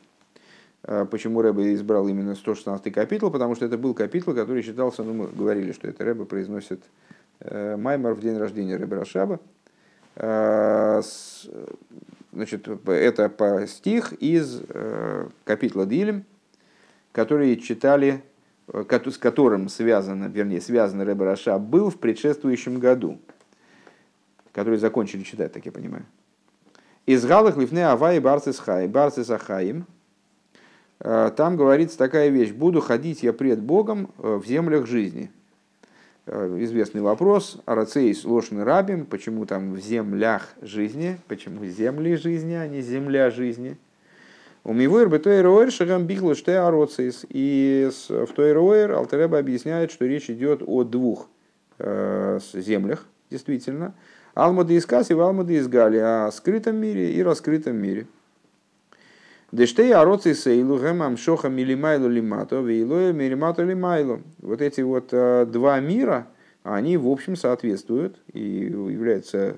Почему 1.10 1.42
Рэбе 1.42 1.74
избрал 1.74 2.08
именно 2.08 2.34
116 2.34 2.92
капитул? 2.92 3.30
Потому 3.30 3.54
что 3.54 3.66
это 3.66 3.76
был 3.76 3.94
капитул, 3.94 4.34
который 4.34 4.62
считался, 4.62 5.02
ну 5.02 5.12
мы 5.12 5.26
говорили, 5.26 5.72
что 5.72 5.88
это 5.88 6.04
Рэбе 6.04 6.24
произносит 6.24 6.80
Э, 7.40 7.76
Маймар 7.76 8.14
в 8.14 8.20
день 8.20 8.36
рождения 8.36 8.76
Ребера 8.76 9.04
Шаба. 9.04 9.40
Э, 10.16 11.00
значит, 12.32 12.68
это 12.86 13.28
по 13.28 13.66
стих 13.66 14.12
из 14.14 14.62
э, 14.68 15.28
капитла 15.44 15.86
Дилем, 15.86 16.24
который 17.12 17.56
читали, 17.56 18.22
с 18.68 19.18
которым 19.18 19.68
связано, 19.68 20.26
вернее, 20.26 20.60
связан 20.60 21.02
Ребера 21.02 21.34
Шаб 21.34 21.62
был 21.62 21.90
в 21.90 21.98
предшествующем 21.98 22.78
году, 22.78 23.18
который 24.52 24.78
закончили 24.78 25.22
читать, 25.22 25.52
так 25.52 25.64
я 25.64 25.72
понимаю. 25.72 26.04
Из 27.10 27.24
Галах 27.24 27.56
Лифне 27.56 27.86
Авай 27.86 28.20
Барцис 28.20 28.58
Хай, 28.58 28.86
Барцис 28.86 29.30
Ахаим, 29.30 29.86
там 30.98 31.56
говорится 31.56 31.98
такая 31.98 32.28
вещь, 32.28 32.52
буду 32.52 32.80
ходить 32.80 33.22
я 33.22 33.32
пред 33.32 33.60
Богом 33.60 34.10
в 34.16 34.44
землях 34.46 34.86
жизни– 34.86 35.30
Э, 36.32 36.56
известный 36.60 37.00
вопрос, 37.00 37.58
арацейс 37.66 38.24
лошный 38.24 38.62
рабим, 38.62 39.04
почему 39.04 39.46
там 39.46 39.74
в 39.74 39.80
землях 39.80 40.54
жизни, 40.62 41.18
почему 41.26 41.64
земли 41.64 42.14
жизни, 42.14 42.54
а 42.54 42.68
не 42.68 42.82
земля 42.82 43.30
жизни. 43.30 43.76
У 44.62 44.72
Мивойр 44.72 45.08
бетойроэр 45.08 45.72
шагам 45.72 46.06
биглу 46.06 46.36
ште 46.36 46.58
ароцейс. 46.58 47.26
И 47.30 47.90
в 48.08 48.26
Тойроэр 48.28 48.92
Алтереба 48.92 49.38
объясняет, 49.38 49.90
что 49.90 50.04
речь 50.04 50.30
идет 50.30 50.62
о 50.64 50.84
двух 50.84 51.28
э, 51.78 52.38
землях, 52.52 53.06
действительно. 53.30 53.94
Алмады 54.34 54.74
из 54.74 54.86
Кас 54.86 55.10
и 55.10 55.14
Алмады 55.14 55.54
из 55.54 55.68
Гали, 55.68 55.98
о 55.98 56.30
скрытом 56.30 56.76
мире 56.76 57.12
и 57.12 57.22
раскрытом 57.22 57.76
мире. 57.76 58.06
Дештей 59.52 59.92
ароци 59.92 60.34
сейлу 60.34 60.78
гемам 60.78 61.16
шоха 61.16 61.48
милимайлу 61.48 62.08
лимато, 62.08 62.60
вейлоя 62.60 63.12
миримато 63.12 63.64
лимайлу. 63.64 64.22
Вот 64.38 64.62
эти 64.62 64.80
вот 64.80 65.08
э, 65.10 65.44
два 65.46 65.80
мира, 65.80 66.28
они 66.62 66.96
в 66.96 67.08
общем 67.08 67.34
соответствуют 67.34 68.20
и 68.32 68.40
являются, 68.40 69.56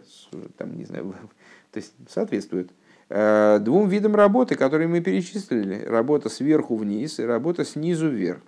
там, 0.57 0.79
не 0.79 0.87
знаю, 0.87 1.15
то 1.73 1.79
есть 1.79 1.93
соответствуют 2.09 2.71
э, 3.11 3.59
двум 3.61 3.91
видам 3.91 4.17
работы, 4.17 4.55
которые 4.55 4.89
мы 4.89 5.03
перечислили. 5.03 5.85
Работа 5.85 6.31
сверху 6.31 6.77
вниз 6.77 7.19
и 7.21 7.25
работа 7.25 7.67
снизу 7.67 8.09
вверх. 8.09 8.41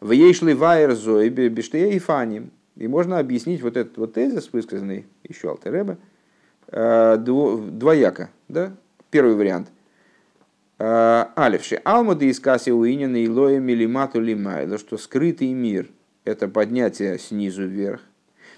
В 0.00 0.10
ейшли 0.10 0.54
вайер 0.54 0.96
зой 0.96 1.28
бештея 1.28 1.92
и 1.92 2.00
фаним. 2.00 2.50
И 2.76 2.88
можно 2.88 3.18
объяснить 3.18 3.62
вот 3.62 3.76
этот 3.76 3.96
вот 3.98 4.14
тезис, 4.14 4.50
высказанный 4.52 5.06
еще 5.22 5.50
Алтереба, 5.50 5.98
э, 6.68 7.16
двояко. 7.18 8.30
Да? 8.48 8.72
Первый 9.10 9.34
вариант. 9.34 9.68
А, 10.78 11.32
Алевши. 11.36 11.80
Алмады 11.84 12.26
из 12.26 12.40
касси 12.40 12.70
уинина 12.70 13.16
и 13.16 13.28
лоя 13.28 13.60
милимату 13.60 14.20
лимайла, 14.20 14.78
что 14.78 14.98
скрытый 14.98 15.52
мир– 15.52 15.88
это 16.24 16.48
поднятие 16.48 17.18
снизу 17.20 17.66
вверх. 17.66 18.00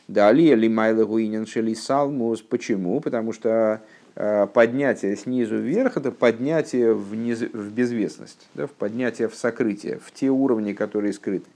Далее 0.08 0.54
лимайла 0.54 1.04
гуинин 1.04 1.46
шели 1.46 1.74
салмус. 1.74 2.40
Почему? 2.40 3.00
Потому 3.00 3.32
что 3.32 3.82
а, 4.16 4.46
поднятие 4.46 5.16
снизу 5.16 5.58
вверх– 5.58 5.96
это 5.98 6.12
поднятие 6.12 6.94
в, 6.94 7.10
в 7.10 7.72
безвестность, 7.72 8.48
да, 8.54 8.68
в 8.68 8.70
поднятие 8.70 9.28
в 9.28 9.34
сокрытие, 9.34 9.98
в 9.98 10.10
те 10.12 10.30
уровни, 10.30 10.72
которые 10.72 11.12
скрыты. 11.12 11.50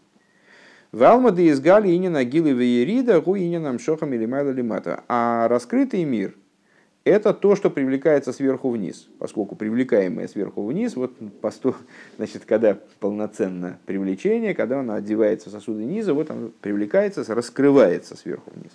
В 0.90 1.02
Алмады 1.02 1.44
из 1.44 1.60
Гали 1.60 1.90
и 1.90 2.08
Нагилы 2.08 2.52
Веерида 2.52 3.20
гуининам 3.20 3.78
шохам 3.78 4.14
или 4.14 4.24
майла 4.24 4.50
лимата. 4.50 5.04
А 5.06 5.46
раскрытый 5.46 6.04
мир– 6.04 6.34
это 7.04 7.34
то, 7.34 7.56
что 7.56 7.68
привлекается 7.68 8.32
сверху 8.32 8.70
вниз, 8.70 9.06
поскольку 9.18 9.54
привлекаемое 9.54 10.28
сверху 10.28 10.64
вниз, 10.64 10.96
вот 10.96 11.12
посту, 11.42 11.74
значит, 12.16 12.46
когда 12.46 12.78
полноценно 13.00 13.78
привлечение, 13.84 14.54
когда 14.54 14.80
оно 14.80 14.94
одевается 14.94 15.50
в 15.50 15.52
сосуды 15.52 15.84
низа, 15.84 16.14
вот 16.14 16.30
оно 16.30 16.50
привлекается, 16.62 17.22
раскрывается 17.34 18.16
сверху 18.16 18.50
вниз. 18.54 18.72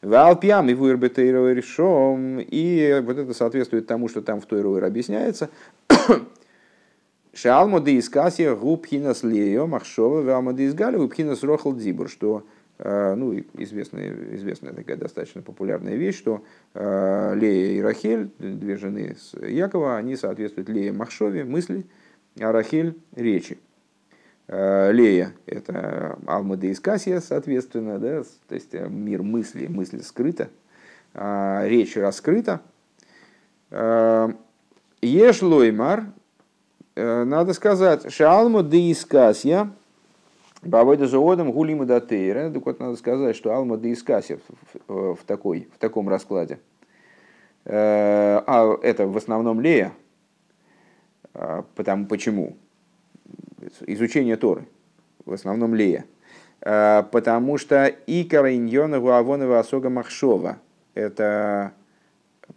Валпьям 0.00 0.68
и 0.68 0.74
вырбетейровый 0.74 1.54
решом. 1.54 2.38
И 2.38 3.02
вот 3.04 3.18
это 3.18 3.34
соответствует 3.34 3.88
тому, 3.88 4.08
что 4.08 4.22
там 4.22 4.40
в 4.40 4.46
той 4.46 4.58
Тойровой 4.60 4.86
объясняется. 4.86 5.50
Шалмоды 7.32 7.94
из 7.94 8.08
Касия 8.08 8.54
губхинас 8.54 9.22
лео 9.22 9.66
махшова 9.66 10.22
валмоды 10.22 10.64
из 10.64 10.74
Галя 10.74 10.98
губхинас 10.98 11.42
рохал 11.42 11.74
дибур, 11.74 12.08
что 12.08 12.44
э, 12.78 13.14
ну, 13.14 13.38
известная, 13.54 14.12
известная 14.34 14.72
такая 14.72 14.96
достаточно 14.96 15.42
популярная 15.42 15.96
вещь, 15.96 16.16
что 16.16 16.42
э, 16.74 17.34
Лея 17.36 17.78
и 17.78 17.80
Рахель, 17.80 18.30
две 18.38 18.76
жены 18.76 19.16
с 19.18 19.38
Якова, 19.38 19.96
они 19.96 20.16
соответствуют 20.16 20.68
Лея 20.68 20.92
Махшове, 20.92 21.44
мысли, 21.44 21.86
а 22.40 22.50
Рахель– 22.50 22.98
речи. 23.14 23.58
Э, 24.46 24.90
Лея– 24.92 25.32
это 25.46 26.18
Алмада 26.26 26.66
из 26.66 26.80
Кассия, 26.80 27.20
соответственно, 27.20 27.98
да, 27.98 28.22
то 28.48 28.54
есть 28.54 28.72
мир 28.72 29.22
мысли, 29.22 29.66
мысль 29.66 30.02
скрыта, 30.02 30.48
речь 31.14 31.96
раскрыта. 31.96 32.62
Э, 33.70 34.30
Еш 35.00 35.42
лоймар, 35.42 36.06
надо 36.98 37.52
сказать, 37.52 38.12
шалму 38.12 38.62
де 38.62 38.92
искасья, 38.92 39.70
бавойда 40.62 41.06
заводом 41.06 41.52
гулима 41.52 41.86
датейра. 41.86 42.50
Так 42.50 42.66
вот, 42.66 42.80
надо 42.80 42.96
сказать, 42.96 43.36
что 43.36 43.54
алма 43.54 43.76
де 43.76 43.92
искасья 43.92 44.38
в, 44.88 45.14
в, 45.14 45.24
такой, 45.24 45.68
в 45.74 45.78
таком 45.78 46.08
раскладе. 46.08 46.58
А 47.64 48.78
это 48.82 49.06
в 49.06 49.16
основном 49.16 49.60
Лея. 49.60 49.92
Потому, 51.74 52.06
почему? 52.06 52.56
изучение 53.86 54.36
Торы, 54.36 54.66
в 55.24 55.32
основном 55.32 55.74
Лея. 55.74 56.04
А, 56.60 57.02
потому 57.02 57.58
что 57.58 57.86
Икара 58.06 58.54
Иньона 58.54 58.98
Гуавонова 58.98 59.58
Асога 59.58 59.90
Махшова– 59.90 60.58
это 60.94 61.72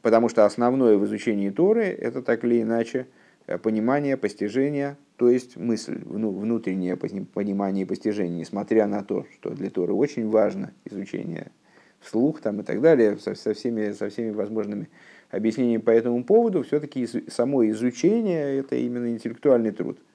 потому 0.01 0.30
что 0.30 0.45
основное 0.45 0.97
в 0.97 1.06
изучении 1.06 1.49
Торы– 1.49 1.86
это 2.01 2.21
так 2.21 2.43
или 2.43 2.62
иначе 2.62 3.08
понимание, 3.57 4.17
постижение, 4.17 4.97
то 5.17 5.29
есть 5.29 5.57
мысль, 5.57 5.99
внутреннее 6.03 6.95
понимание 6.97 7.83
и 7.83 7.87
постижение, 7.87 8.39
несмотря 8.39 8.87
на 8.87 9.03
то, 9.03 9.25
что 9.33 9.51
для 9.51 9.69
Торы 9.69 9.93
очень 9.93 10.29
важно 10.29 10.73
изучение 10.85 11.51
вслух 11.99 12.41
там, 12.41 12.61
и 12.61 12.63
так 12.63 12.81
далее, 12.81 13.17
со, 13.17 13.53
всеми, 13.53 13.91
со 13.91 14.09
всеми 14.09 14.31
возможными 14.31 14.89
объяснениями 15.29 15.81
по 15.81 15.91
этому 15.91 16.23
поводу, 16.23 16.63
все-таки 16.63 17.07
само 17.29 17.67
изучение– 17.69 18.57
это 18.59 18.75
именно 18.75 19.11
интеллектуальный 19.11 19.71
труд– 19.71 19.99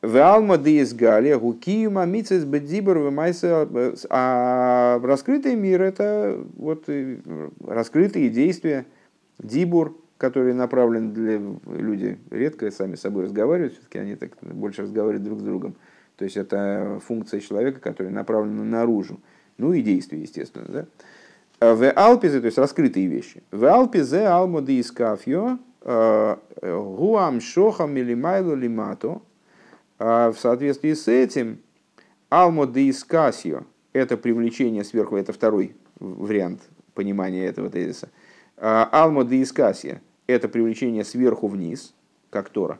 Валма 0.00 0.56
из 0.56 0.94
Галия, 0.94 1.38
Гукиюма, 1.38 2.06
Мицес, 2.06 2.44
Бедзибор, 2.44 2.98
Вимайса. 2.98 3.68
А 4.10 5.00
раскрытый 5.02 5.56
мир– 5.56 5.82
это 5.82 6.38
вот 6.56 6.84
э, 6.86 7.18
раскрытые 7.66 8.28
действия, 8.28 8.86
Дибур, 9.38 9.96
который 10.18 10.52
направлен 10.52 11.12
для 11.12 11.40
люди 11.66 12.18
редко 12.30 12.70
сами 12.70 12.96
с 12.96 13.00
собой 13.00 13.24
разговаривают, 13.24 13.74
все-таки 13.74 13.98
они 13.98 14.16
так 14.16 14.32
больше 14.42 14.82
разговаривают 14.82 15.24
друг 15.24 15.40
с 15.40 15.42
другом. 15.42 15.74
То 16.16 16.24
есть 16.24 16.36
это 16.36 17.00
функция 17.04 17.40
человека, 17.40 17.80
которая 17.80 18.12
направлена 18.12 18.64
наружу. 18.64 19.20
Ну 19.56 19.72
и 19.72 19.80
действия, 19.80 20.20
естественно. 20.20 20.66
Да? 20.68 20.86
А 21.60 21.74
в 21.74 21.90
Алпизе, 21.90 22.40
то 22.40 22.46
есть 22.46 22.58
раскрытые 22.58 23.06
вещи. 23.06 23.42
В 23.50 23.64
Алпизе 23.64 24.26
алмоды 24.26 24.78
из 24.78 24.90
кафьо 24.90 25.58
э, 25.82 26.36
гуам 26.62 27.40
шохам 27.40 27.96
или 27.96 28.14
майло 28.14 28.54
лимато– 28.54 29.22
а 29.98 30.30
в 30.30 30.38
соответствии 30.38 30.92
с 30.92 31.08
этим 31.08 31.58
алмо 32.30 32.66
де 32.66 32.88
искасио– 32.90 33.64
это 33.92 34.16
привлечение 34.16 34.84
сверху, 34.84 35.16
это 35.16 35.32
второй 35.32 35.74
вариант 35.98 36.62
понимания 36.94 37.44
этого 37.46 37.68
тезиса. 37.68 38.08
А 38.56 38.88
алмо 38.92 39.24
де 39.24 39.42
искасио– 39.42 39.96
это 40.28 40.48
привлечение 40.48 41.04
сверху 41.04 41.48
вниз, 41.48 41.94
как 42.30 42.50
Тора. 42.50 42.78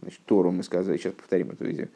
Значит, 0.00 0.20
Тору 0.24 0.52
мы 0.52 0.62
сказали, 0.62 0.96
сейчас 0.96 1.14
повторим 1.14 1.50
эту 1.50 1.70
идею. 1.70 1.88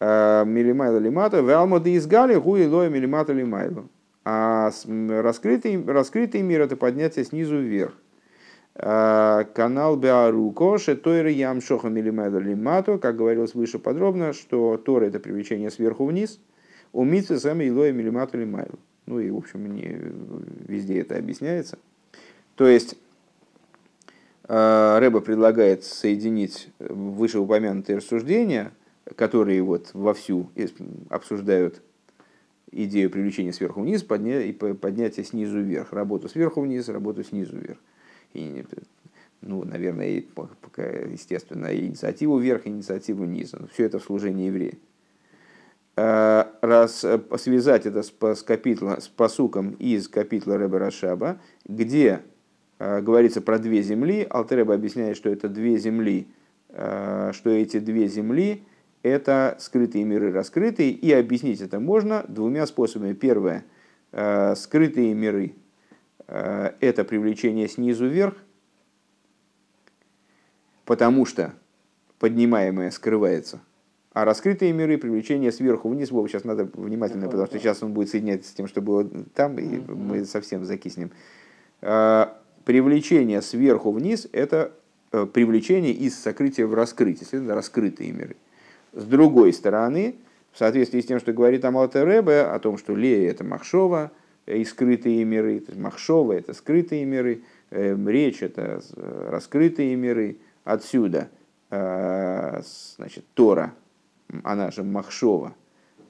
А, 0.00 0.44
милимайла 0.44 0.98
лимата, 0.98 1.42
валмо 1.42 1.78
де 1.78 1.96
изгали, 1.96 2.34
гуи 2.34 2.66
лоя 2.66 2.88
милимата 2.88 3.32
лимайло. 3.32 3.88
А 4.24 4.70
раскрытый, 5.08 5.82
раскрытый 5.84 6.42
мир– 6.42 6.60
это 6.62 6.76
поднятие 6.76 7.24
снизу 7.24 7.58
вверх. 7.58 7.94
Э, 8.74 9.44
канал 9.54 9.96
Беаруко, 9.96 10.78
Шетойры 10.78 11.30
Ямшоха 11.30 11.88
Милимайда 11.88 12.38
Лимато, 12.38 12.98
как 12.98 13.16
говорилось 13.16 13.54
выше 13.54 13.80
подробно, 13.80 14.32
что 14.32 14.76
Тора 14.76 15.06
это 15.06 15.18
привлечение 15.18 15.70
сверху 15.70 16.06
вниз, 16.06 16.38
у 16.92 17.04
Митсы 17.04 17.40
Сэма 17.40 17.66
Илоя 17.66 17.90
Милимату 17.90 18.38
Лимайлу. 18.38 18.78
Ну 19.06 19.18
и, 19.18 19.30
в 19.30 19.36
общем, 19.36 19.74
не 19.74 19.98
везде 20.68 21.00
это 21.00 21.16
объясняется. 21.16 21.78
То 22.54 22.68
есть, 22.68 22.96
Рэба 24.48 25.20
предлагает 25.20 25.84
соединить 25.84 26.70
вышеупомянутые 26.78 27.98
рассуждения, 27.98 28.72
которые 29.14 29.62
вот 29.62 29.90
вовсю 29.92 30.50
обсуждают 31.10 31.82
идею 32.70 33.10
привлечения 33.10 33.52
сверху 33.52 33.82
вниз 33.82 34.02
и 34.02 34.52
поднятия 34.52 35.24
снизу 35.24 35.60
вверх. 35.60 35.92
Работу 35.92 36.28
сверху 36.28 36.62
вниз, 36.62 36.88
работу 36.88 37.22
снизу 37.24 37.56
вверх 37.56 37.78
и, 38.32 38.64
ну, 39.40 39.64
наверное, 39.64 40.22
естественно, 41.10 41.74
инициативу 41.74 42.38
вверх, 42.38 42.66
инициативу 42.66 43.24
низ. 43.24 43.54
Все 43.72 43.84
это 43.84 43.98
в 43.98 44.04
служении 44.04 44.46
еврея. 44.46 44.74
А, 45.96 46.52
раз 46.60 47.02
э, 47.04 47.20
связать 47.38 47.86
это 47.86 48.02
с, 48.02 48.12
с, 48.20 48.42
капитла, 48.42 48.98
с 49.00 49.08
посуком 49.08 49.72
из 49.72 50.08
капитла 50.08 50.56
Рэба 50.56 50.78
Рашаба, 50.78 51.40
где 51.64 52.06
э, 52.06 52.20
говорится 52.78 53.40
про 53.40 53.58
две 53.58 53.82
земли, 53.82 54.26
Алтереба 54.28 54.74
объясняет, 54.74 55.16
что 55.16 55.28
это 55.30 55.48
две 55.48 55.76
земли, 55.78 56.28
э, 56.68 57.32
что 57.34 57.50
эти 57.50 57.78
две 57.78 58.08
земли– 58.08 58.62
это 59.02 59.56
скрытые 59.60 60.04
миры, 60.04 60.32
раскрытые, 60.32 60.90
и 60.90 61.12
объяснить 61.12 61.60
это 61.60 61.80
можно 61.80 62.24
двумя 62.28 62.66
способами. 62.66 63.12
Первое– 63.12 63.64
скрытые 64.54 65.14
миры– 65.14 65.54
Э, 66.28 66.72
это 66.80 67.04
привлечение 67.04 67.68
снизу 67.68 68.06
вверх, 68.06 68.34
потому 70.84 71.24
что 71.24 71.54
поднимаемое 72.18 72.90
скрывается. 72.90 73.60
А 74.12 74.24
раскрытые 74.24 74.72
миры, 74.72 74.98
привлечение 74.98 75.52
сверху 75.52 75.88
вниз, 75.88 76.10
Вова, 76.10 76.28
сейчас 76.28 76.44
надо 76.44 76.64
внимательно, 76.64 77.26
потому 77.26 77.46
что 77.46 77.58
сейчас 77.58 77.82
он 77.82 77.92
будет 77.92 78.10
соединяться 78.10 78.50
с 78.50 78.52
тем, 78.52 78.66
что 78.66 78.82
было 78.82 79.08
там, 79.34 79.58
и 79.58 79.78
мы 79.78 80.24
совсем 80.24 80.64
закиснем. 80.64 81.12
Э, 82.68 82.72
привлечение 82.72 83.40
сверху 83.40 83.92
вниз– 83.92 84.28
это 84.32 84.72
э, 85.12 85.26
привлечение 85.26 85.92
из 85.92 86.18
сокрытия 86.18 86.66
в 86.66 86.74
раскрытие, 86.74 87.26
следовательно, 87.26 87.54
раскрытые 87.54 88.12
миры. 88.12 88.36
С 88.92 89.04
другой 89.04 89.52
стороны, 89.52 90.16
в 90.52 90.58
соответствии 90.58 91.00
с 91.00 91.06
тем, 91.06 91.18
что 91.18 91.32
говорит 91.32 91.64
Амалта 91.64 92.04
Ребе, 92.04 92.42
о 92.42 92.58
том, 92.58 92.76
что 92.76 92.94
Лея– 92.94 93.30
это 93.30 93.42
Махшова, 93.42 94.10
и 94.46 94.64
скрытые 94.64 95.24
миры. 95.24 95.60
То 95.60 95.72
есть 95.72 95.80
Махшова– 95.80 96.32
это 96.34 96.52
скрытые 96.52 97.04
миры, 97.04 97.42
эм, 97.70 98.08
речь– 98.08 98.42
это 98.42 98.82
э, 98.96 99.28
раскрытые 99.30 99.96
миры. 99.96 100.36
Отсюда 100.64 101.28
э, 101.70 102.62
значит, 102.96 103.24
Тора, 103.34 103.72
она 104.42 104.70
же 104.70 104.82
Махшова, 104.84 105.54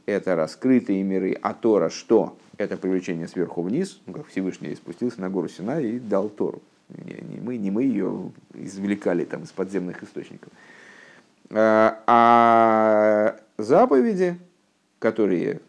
это 0.08 0.36
раскрытые 0.36 1.02
миры, 1.02 1.36
а 1.42 1.52
Тора 1.52 1.90
что? 1.90 2.36
Это 2.56 2.76
привлечение 2.76 3.28
сверху 3.28 3.62
вниз, 3.62 4.00
как 4.12 4.26
Всевышний 4.28 4.74
спустился 4.74 5.20
на 5.20 5.28
гору 5.28 5.48
Сина 5.48 5.80
и 5.80 5.98
дал 5.98 6.30
Тору. 6.30 6.62
Не, 6.88 7.14
не, 7.20 7.40
мы, 7.40 7.58
не 7.58 7.70
мы 7.70 7.82
ее 7.82 8.32
извлекали 8.54 9.24
там, 9.24 9.42
из 9.42 9.52
подземных 9.52 10.02
источников. 10.02 10.50
Э, 11.50 11.92
а 12.06 13.36
заповеди, 13.58 14.38
которые 14.98 15.60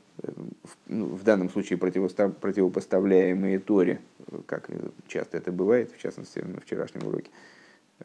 ну, 0.88 1.06
в 1.08 1.23
данном 1.23 1.49
случае 1.49 1.78
противопоставляемые 1.78 3.60
Торе, 3.60 3.99
как 4.45 4.69
часто 5.08 5.38
это 5.38 5.52
бывает, 5.52 5.91
в 5.91 6.02
частности 6.02 6.39
на 6.39 6.62
вчерашнем 6.62 7.06
уроке, 7.06 7.30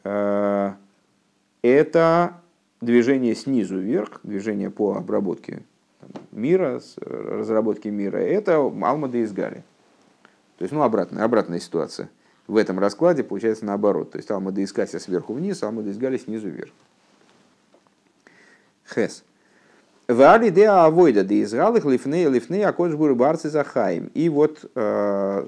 э, 0.03 0.73
это 1.62 2.40
движение 2.81 3.37
снизу 3.37 3.79
вверх, 3.79 4.20
движение 4.25 4.70
по 4.70 4.97
обработке 4.97 5.62
мира, 6.33 6.81
разработке 7.00 7.90
мира, 7.90 8.18
это 8.18 8.57
Алмада 8.57 9.18
из 9.18 9.33
Гали. 9.33 9.64
То 10.59 10.62
есть, 10.62 10.72
ну, 10.72 10.83
обратная, 10.83 11.24
обратная 11.24 11.61
ситуация. 11.61 12.11
В 12.46 12.57
этом 12.57 12.79
раскладе 12.79 13.24
получается 13.24 13.64
наоборот. 13.64 14.12
То 14.12 14.18
есть, 14.18 14.31
Алмада 14.31 14.61
из 14.61 14.72
Кася 14.72 14.98
сверху 14.98 15.33
вниз, 15.33 15.62
Алмада 15.62 15.90
из 15.90 15.98
Гали 15.98 16.18
снизу 16.18 16.48
вверх. 16.48 16.72
Хес. 18.94 19.24
Вали 20.07 20.50
де 20.50 20.68
авойда 20.68 21.24
де 21.24 21.42
изгалых 21.42 21.85
лифны 21.87 22.24
лифны 22.27 22.62
акоджбур 22.62 23.14
барцы 23.14 23.48
захаим. 23.48 24.11
И 24.12 24.29
вот 24.29 24.70
э, 24.74 25.46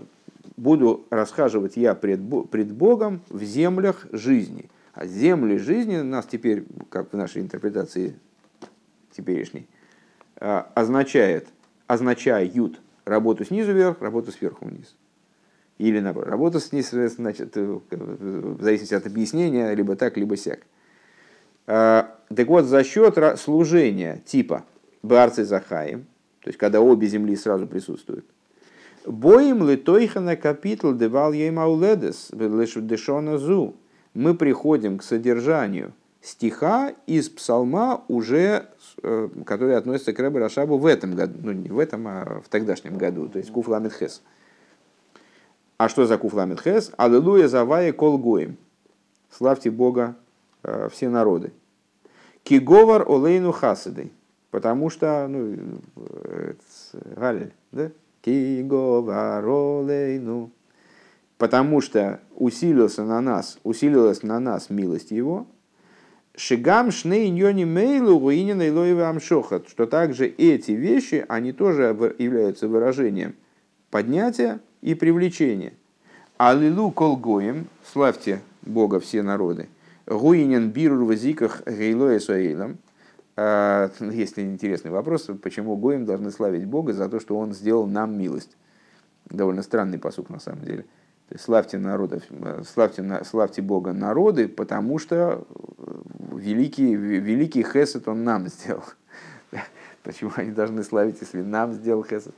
буду 0.57 1.05
расхаживать 1.11 1.77
я 1.77 1.95
пред, 1.95 2.21
пред 2.51 2.73
Богом 2.73 3.21
в 3.29 3.43
землях 3.43 4.07
жизни. 4.13 4.71
А 4.95 5.07
земли 5.07 5.59
жизни 5.59 5.99
нас 5.99 6.25
теперь, 6.25 6.65
как 6.89 7.13
в 7.13 7.17
нашей 7.17 7.43
интерпретации 7.43 8.17
теперешней, 9.15 9.69
означает, 10.39 11.49
означают 11.87 12.81
работу 13.05 13.45
снизу 13.45 13.73
вверх, 13.73 14.01
работу 14.01 14.33
сверху 14.33 14.65
вниз. 14.65 14.97
Или 15.79 16.01
наоборот, 16.01 16.31
работа 16.31 16.61
снизу, 16.61 17.07
значит, 17.09 17.55
в 17.57 18.63
зависимости 18.63 18.95
от 18.95 19.07
объяснения, 19.07 19.75
либо 19.75 19.97
так, 19.97 20.17
либо 20.17 20.37
сяк. 20.37 20.61
Так 21.67 22.47
вот, 22.47 22.65
за 22.65 22.85
счет 22.85 23.19
служения 23.39 24.23
типа 24.25 24.65
Барцы 25.03 25.45
Захаим, 25.45 26.07
то 26.41 26.49
есть 26.49 26.59
когда 26.59 26.81
обе 26.81 27.07
земли 27.07 27.37
сразу 27.37 27.67
присутствуют, 27.67 28.25
Боим 29.07 29.69
ли 29.69 29.77
тойхана 29.77 30.35
капитал 30.37 30.93
девал 30.93 31.33
еймауледес 31.33 32.31
дешона 32.33 33.39
зу. 33.39 33.77
Мы 34.15 34.35
приходим 34.35 34.99
к 34.99 35.05
содержанию 35.05 35.93
стиха 36.27 36.93
из 37.07 37.29
псалма, 37.29 38.03
уже, 38.09 38.67
э, 39.03 39.29
который 39.45 39.77
относится 39.77 40.13
к 40.13 40.19
Рэбе 40.19 40.41
Рашабу 40.41 40.77
в 40.77 40.85
этом 40.85 41.15
году, 41.15 41.39
ну 41.41 41.53
не 41.53 41.69
в 41.69 41.79
этом, 41.79 42.09
а 42.09 42.43
в 42.45 42.49
тогдашнем 42.49 42.99
году, 42.99 43.29
то 43.29 43.39
есть 43.39 43.53
Куфламет 43.53 43.93
Хес. 43.93 44.23
А 45.79 45.89
что 45.89 46.05
за 46.05 46.19
Куфламет 46.19 46.61
Хес? 46.61 46.91
Аллилуйя 46.97 47.47
завая 47.47 47.93
колгоем. 47.93 48.57
Славьте 49.31 49.71
Бога 49.71 50.17
э, 50.65 50.89
все 50.93 51.09
народы. 51.09 51.53
Киговар 52.43 53.09
олейну 53.09 53.53
хасидой. 53.53 54.13
Потому 54.51 54.91
что, 54.91 55.29
ну, 55.29 55.57
э, 55.95 56.55
Галиль, 57.15 57.53
да? 57.71 57.93
Киговар 58.23 59.47
олейну. 59.47 60.51
Потому 61.39 61.81
что 61.81 62.19
усилился 62.35 63.05
на 63.05 63.21
нас, 63.21 63.59
усилилась 63.63 64.25
на 64.25 64.41
нас 64.41 64.71
милость 64.71 65.13
его, 65.13 65.47
Шигам 66.37 66.91
шней 66.91 67.31
ньони 67.31 67.65
мейлу 67.65 68.21
руинина 68.21 68.69
илоева 68.69 69.09
амшохат, 69.09 69.69
что 69.69 69.87
также 69.87 70.27
эти 70.27 70.73
вещи, 70.73 71.25
они 71.29 71.53
тоже 71.53 71.97
являются 72.19 72.69
выражением 72.69 73.35
поднятия 73.91 74.61
и 74.83 74.95
привлечения. 74.95 75.73
Аллилу 76.37 76.91
колгоем, 76.91 77.67
славьте 77.91 78.41
Бога 78.61 79.01
все 79.01 79.23
народы, 79.23 79.69
гуинен 80.07 80.71
бирур 80.71 81.05
в 81.05 81.13
языках 81.13 81.63
гейлоя. 81.67 82.21
А, 83.39 83.91
есть 84.01 84.39
интересный 84.39 84.91
вопрос, 84.91 85.29
почему 85.43 85.77
Гоем 85.77 86.07
должны 86.07 86.31
славить 86.31 86.67
Бога 86.67 86.93
за 86.93 87.09
то, 87.09 87.21
что 87.21 87.39
Он 87.39 87.53
сделал 87.53 87.87
нам 87.87 88.19
милость. 88.19 88.57
Довольно 89.27 89.63
странный 89.63 89.99
посук 89.99 90.31
на 90.31 90.39
самом 90.39 90.65
деле. 90.65 90.87
Славьте 91.35 91.79
народов, 91.79 92.23
славьте, 92.73 93.25
славьте 93.25 93.61
Бога 93.61 93.93
народы, 93.93 94.47
потому 94.47 94.99
что 95.01 95.45
великий, 96.33 96.95
великий 96.95 97.65
хесед 97.65 98.07
он 98.07 98.23
нам 98.23 98.47
сделал. 98.49 98.85
Почему 100.05 100.31
они 100.37 100.53
должны 100.53 100.85
славить, 100.85 101.21
если 101.21 101.43
нам 101.43 101.73
сделал 101.73 102.05
хесед? 102.05 102.33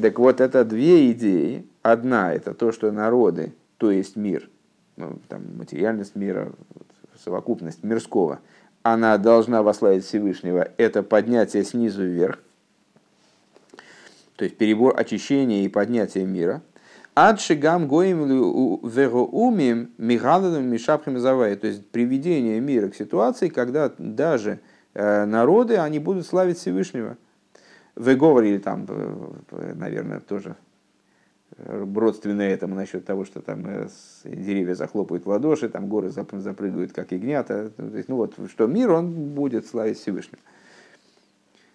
Так 0.00 0.18
вот, 0.18 0.40
это 0.40 0.64
две 0.64 1.12
идеи. 1.12 1.66
Одна– 1.82 2.32
это 2.34 2.54
то, 2.54 2.72
что 2.72 2.90
народы, 2.90 3.52
то 3.76 3.90
есть 3.90 4.16
мир, 4.16 4.48
ну, 4.96 5.18
там, 5.28 5.42
материальность 5.58 6.16
мира, 6.16 6.52
совокупность 7.22 7.82
мирского, 7.84 8.40
она 8.82 9.18
должна 9.18 9.62
вославить 9.62 10.06
Всевышнего. 10.06 10.70
Это 10.78 11.02
поднятие 11.02 11.64
снизу 11.64 12.02
вверх, 12.02 12.38
то 14.36 14.44
есть 14.44 14.56
перебор 14.56 14.98
очищения 14.98 15.66
и 15.66 15.68
поднятия 15.68 16.24
мира– 16.24 16.62
Адшигам 17.14 17.88
гоим 17.88 18.80
вероумим 18.88 19.90
мигаланом 19.98 20.64
мишапхами 20.64 21.18
завай. 21.18 21.56
То 21.56 21.66
есть 21.66 21.86
приведение 21.90 22.60
мира 22.60 22.88
к 22.88 22.94
ситуации, 22.94 23.48
когда 23.48 23.92
даже 23.98 24.60
э, 24.94 25.24
народы, 25.26 25.76
они 25.76 25.98
будут 25.98 26.26
славить 26.26 26.58
Всевышнего. 26.58 27.18
Вы 27.94 28.16
говорили 28.16 28.58
там, 28.58 28.86
наверное, 29.50 30.20
тоже 30.20 30.56
родственно 31.58 32.42
этому 32.42 32.74
насчет 32.74 33.04
того, 33.04 33.24
что 33.24 33.40
там 33.40 33.64
э, 33.66 33.88
деревья 34.24 34.74
захлопают 34.74 35.24
в 35.24 35.28
ладоши, 35.28 35.68
там 35.68 35.88
горы 35.88 36.10
запрыгают, 36.10 36.92
как 36.92 37.12
ягнята. 37.12 37.70
Ну 37.76 38.16
вот, 38.16 38.34
что 38.50 38.66
мир, 38.66 38.90
он 38.90 39.12
будет 39.34 39.66
славить 39.66 39.98
Всевышнего. 39.98 40.40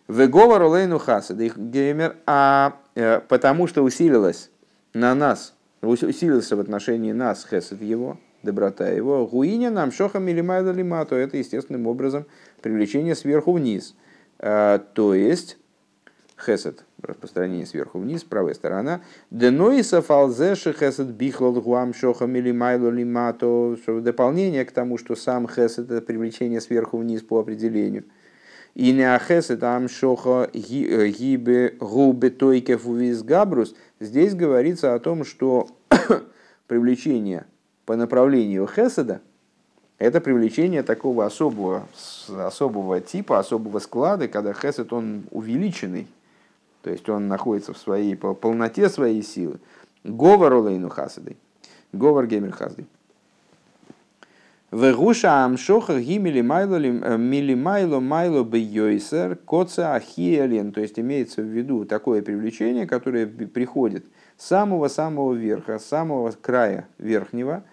Веговар 0.07 0.61
Олейну 0.63 0.99
Хасад, 0.99 1.37
геймер, 1.37 2.15
а 2.25 2.77
э, 2.95 3.19
потому 3.19 3.67
что 3.67 3.83
усилилась 3.83 4.49
на 4.97 5.15
нас, 5.15 5.53
усилился 5.81 6.55
в 6.55 6.59
отношении 6.59 7.11
нас 7.11 7.45
хесед 7.49 7.81
его, 7.81 8.17
доброта 8.43 8.89
его, 8.89 9.27
гуиня 9.27 9.69
нам 9.69 9.91
шоха 9.91 10.19
милимайда 10.19 10.71
лима, 10.71 11.05
то 11.05 11.15
это 11.15 11.37
естественным 11.37 11.87
образом 11.87 12.25
привлечение 12.61 13.15
сверху 13.15 13.53
вниз. 13.53 13.95
А, 14.39 14.79
то 14.79 15.13
есть 15.13 15.57
хесед, 16.43 16.83
распространение 17.01 17.65
сверху 17.65 17.99
вниз, 17.99 18.23
правая 18.23 18.53
сторона. 18.53 19.01
Деноиса 19.31 20.01
фалзеши 20.01 20.73
хесед 20.73 21.07
бихлол 21.07 21.61
гуам 21.61 21.93
шоха 21.93 22.25
милимайло 22.25 22.89
лима, 22.89 23.33
то 23.33 23.77
дополнение 23.87 24.65
к 24.65 24.71
тому, 24.71 24.97
что 24.97 25.15
сам 25.15 25.47
хесед 25.47 25.91
это 25.91 26.01
привлечение 26.01 26.61
сверху 26.61 26.97
вниз 26.97 27.21
по 27.21 27.39
определению– 27.39 28.05
и 28.77 28.91
не 28.91 29.01
ахесет 29.01 29.63
амшоха 29.63 30.51
гибе 30.53 31.75
губе 31.79 32.29
тойкев 32.29 32.85
габрус. 33.23 33.73
Здесь 33.99 34.35
говорится 34.35 34.93
о 34.93 34.99
том, 34.99 35.25
что 35.25 35.67
привлечение 36.67 37.47
по 37.87 37.95
направлению 37.95 38.67
хеседа 38.67 39.21
это 39.97 40.21
привлечение 40.21 40.83
такого 40.83 41.25
особого, 41.25 41.87
особого 42.29 43.01
типа, 43.01 43.39
особого 43.39 43.79
склада, 43.79 44.27
когда 44.27 44.53
хесед 44.53 44.93
он 44.93 45.23
увеличенный, 45.31 46.07
то 46.83 46.91
есть 46.91 47.09
он 47.09 47.27
находится 47.27 47.73
в 47.73 47.79
своей 47.79 48.15
полноте 48.15 48.89
своей 48.89 49.23
силы. 49.23 49.59
Говор 50.03 50.53
олейну 50.53 50.89
хасадой. 50.89 51.37
Говор 51.93 52.27
гемер 52.27 52.51
хасадой. 52.51 52.85
Вегуша 54.69 55.45
амшоха 55.45 55.97
гимили 56.01 56.41
э, 56.41 57.17
милимайло 57.17 58.01
майло 58.01 58.43
бейойсер 58.43 59.37
коца 59.37 59.95
ахиелен. 59.95 60.73
То 60.73 60.81
есть 60.81 60.99
имеется 60.99 61.41
в 61.41 61.45
виду 61.45 61.85
такое 61.85 62.21
привлечение, 62.21 62.85
которое 62.85 63.27
приходит 63.27 64.05
с 64.35 64.47
самого-самого 64.47 65.33
верха, 65.33 65.79
с 65.79 65.85
самого 65.85 66.31
края 66.31 66.89
верхнего. 66.97 67.63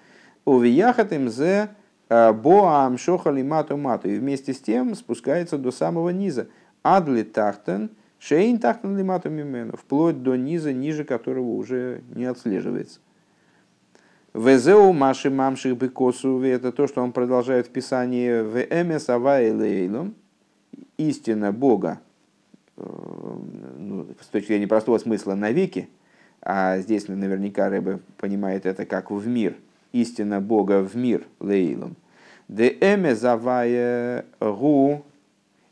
Увияхат 0.44 1.12
им 1.12 1.30
зе 1.30 1.70
э, 2.08 2.32
боа 2.32 2.86
амшоха 2.86 3.30
лимату 3.30 3.76
мату. 3.76 4.08
И 4.08 4.16
вместе 4.16 4.54
с 4.54 4.60
тем 4.60 4.94
спускается 4.94 5.58
до 5.58 5.72
самого 5.72 6.10
низа. 6.10 6.46
Адли 6.84 7.24
тахтен 7.24 7.90
шейн 8.20 8.60
тахтен 8.60 8.96
лимату 8.96 9.30
мимену. 9.30 9.76
Вплоть 9.76 10.22
до 10.22 10.36
низа, 10.36 10.72
ниже 10.72 11.02
которого 11.02 11.54
уже 11.54 12.02
не 12.14 12.26
отслеживается. 12.26 13.00
Везеу 14.34 14.92
маши 14.92 15.30
мамших 15.30 15.76
бекосу, 15.76 16.42
это 16.42 16.72
то, 16.72 16.88
что 16.88 17.00
он 17.00 17.12
продолжает 17.12 17.68
в 17.68 17.70
Писании 17.70 18.40
в 18.42 18.60
эмес 18.62 19.08
лейлом, 19.08 20.16
истина 20.96 21.52
Бога, 21.52 22.00
э, 22.76 22.82
ну, 23.78 24.08
с 24.20 24.26
точки 24.26 24.48
зрения 24.48 24.66
простого 24.66 24.98
смысла 24.98 25.36
навеки, 25.36 25.88
а 26.42 26.78
здесь 26.78 27.06
наверняка 27.06 27.68
Рэбе 27.68 28.00
понимает 28.18 28.66
это 28.66 28.86
как 28.86 29.12
в 29.12 29.24
мир, 29.24 29.54
истина 29.92 30.40
Бога 30.40 30.82
в 30.82 30.96
мир 30.96 31.24
лейлом. 31.38 31.94
Де 32.48 32.76
эме 32.80 33.14
завая 33.14 34.24
гу 34.40 35.04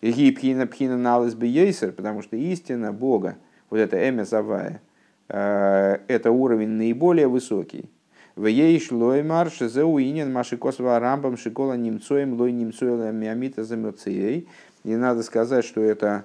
гипхина 0.01 0.69
пхина 0.69 0.97
налыс 0.97 1.35
бейсер, 1.35 1.91
потому 1.91 2.23
что 2.23 2.37
истина 2.37 2.93
Бога, 2.93 3.39
вот 3.71 3.79
это 3.79 3.97
эме 3.97 4.25
завая, 4.25 4.81
э, 5.29 5.99
это 6.07 6.31
уровень 6.31 6.69
наиболее 6.69 7.27
высокий, 7.27 7.91
в 8.37 8.47
ейш 8.47 8.91
лой 8.91 9.23
марш 9.23 9.59
зеуинен 9.59 10.33
маши 10.33 10.57
косва 10.57 10.99
рамбам 10.99 11.37
шикола 11.37 11.75
немцоем 11.75 12.35
лой 12.35 12.53
немцоем 12.53 13.15
миамита 13.17 13.65
замоцией. 13.65 14.49
И 14.85 14.97
надо 14.97 15.23
сказать, 15.23 15.65
что 15.65 15.81
это 15.81 16.25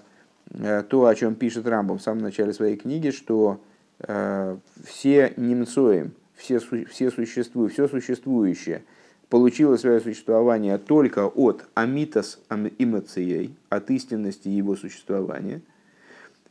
э, 0.51 0.83
то, 0.87 1.05
о 1.05 1.15
чем 1.15 1.35
пишет 1.35 1.67
Рамбам 1.67 1.99
в 1.99 2.01
самом 2.01 2.23
начале 2.23 2.53
своей 2.53 2.75
книги, 2.75 3.11
что 3.11 3.61
э, 3.99 4.57
все 4.83 5.33
немцоем, 5.37 6.13
все, 6.35 6.59
все 6.59 7.11
существуют, 7.11 7.73
все 7.73 7.87
существующее 7.87 8.83
получило 9.29 9.75
свое 9.75 9.99
существование 9.99 10.77
только 10.77 11.27
от 11.27 11.65
амитас 11.73 12.39
эмоцией, 12.79 13.55
от 13.69 13.91
истинности 13.91 14.47
его 14.47 14.75
существования. 14.75 15.61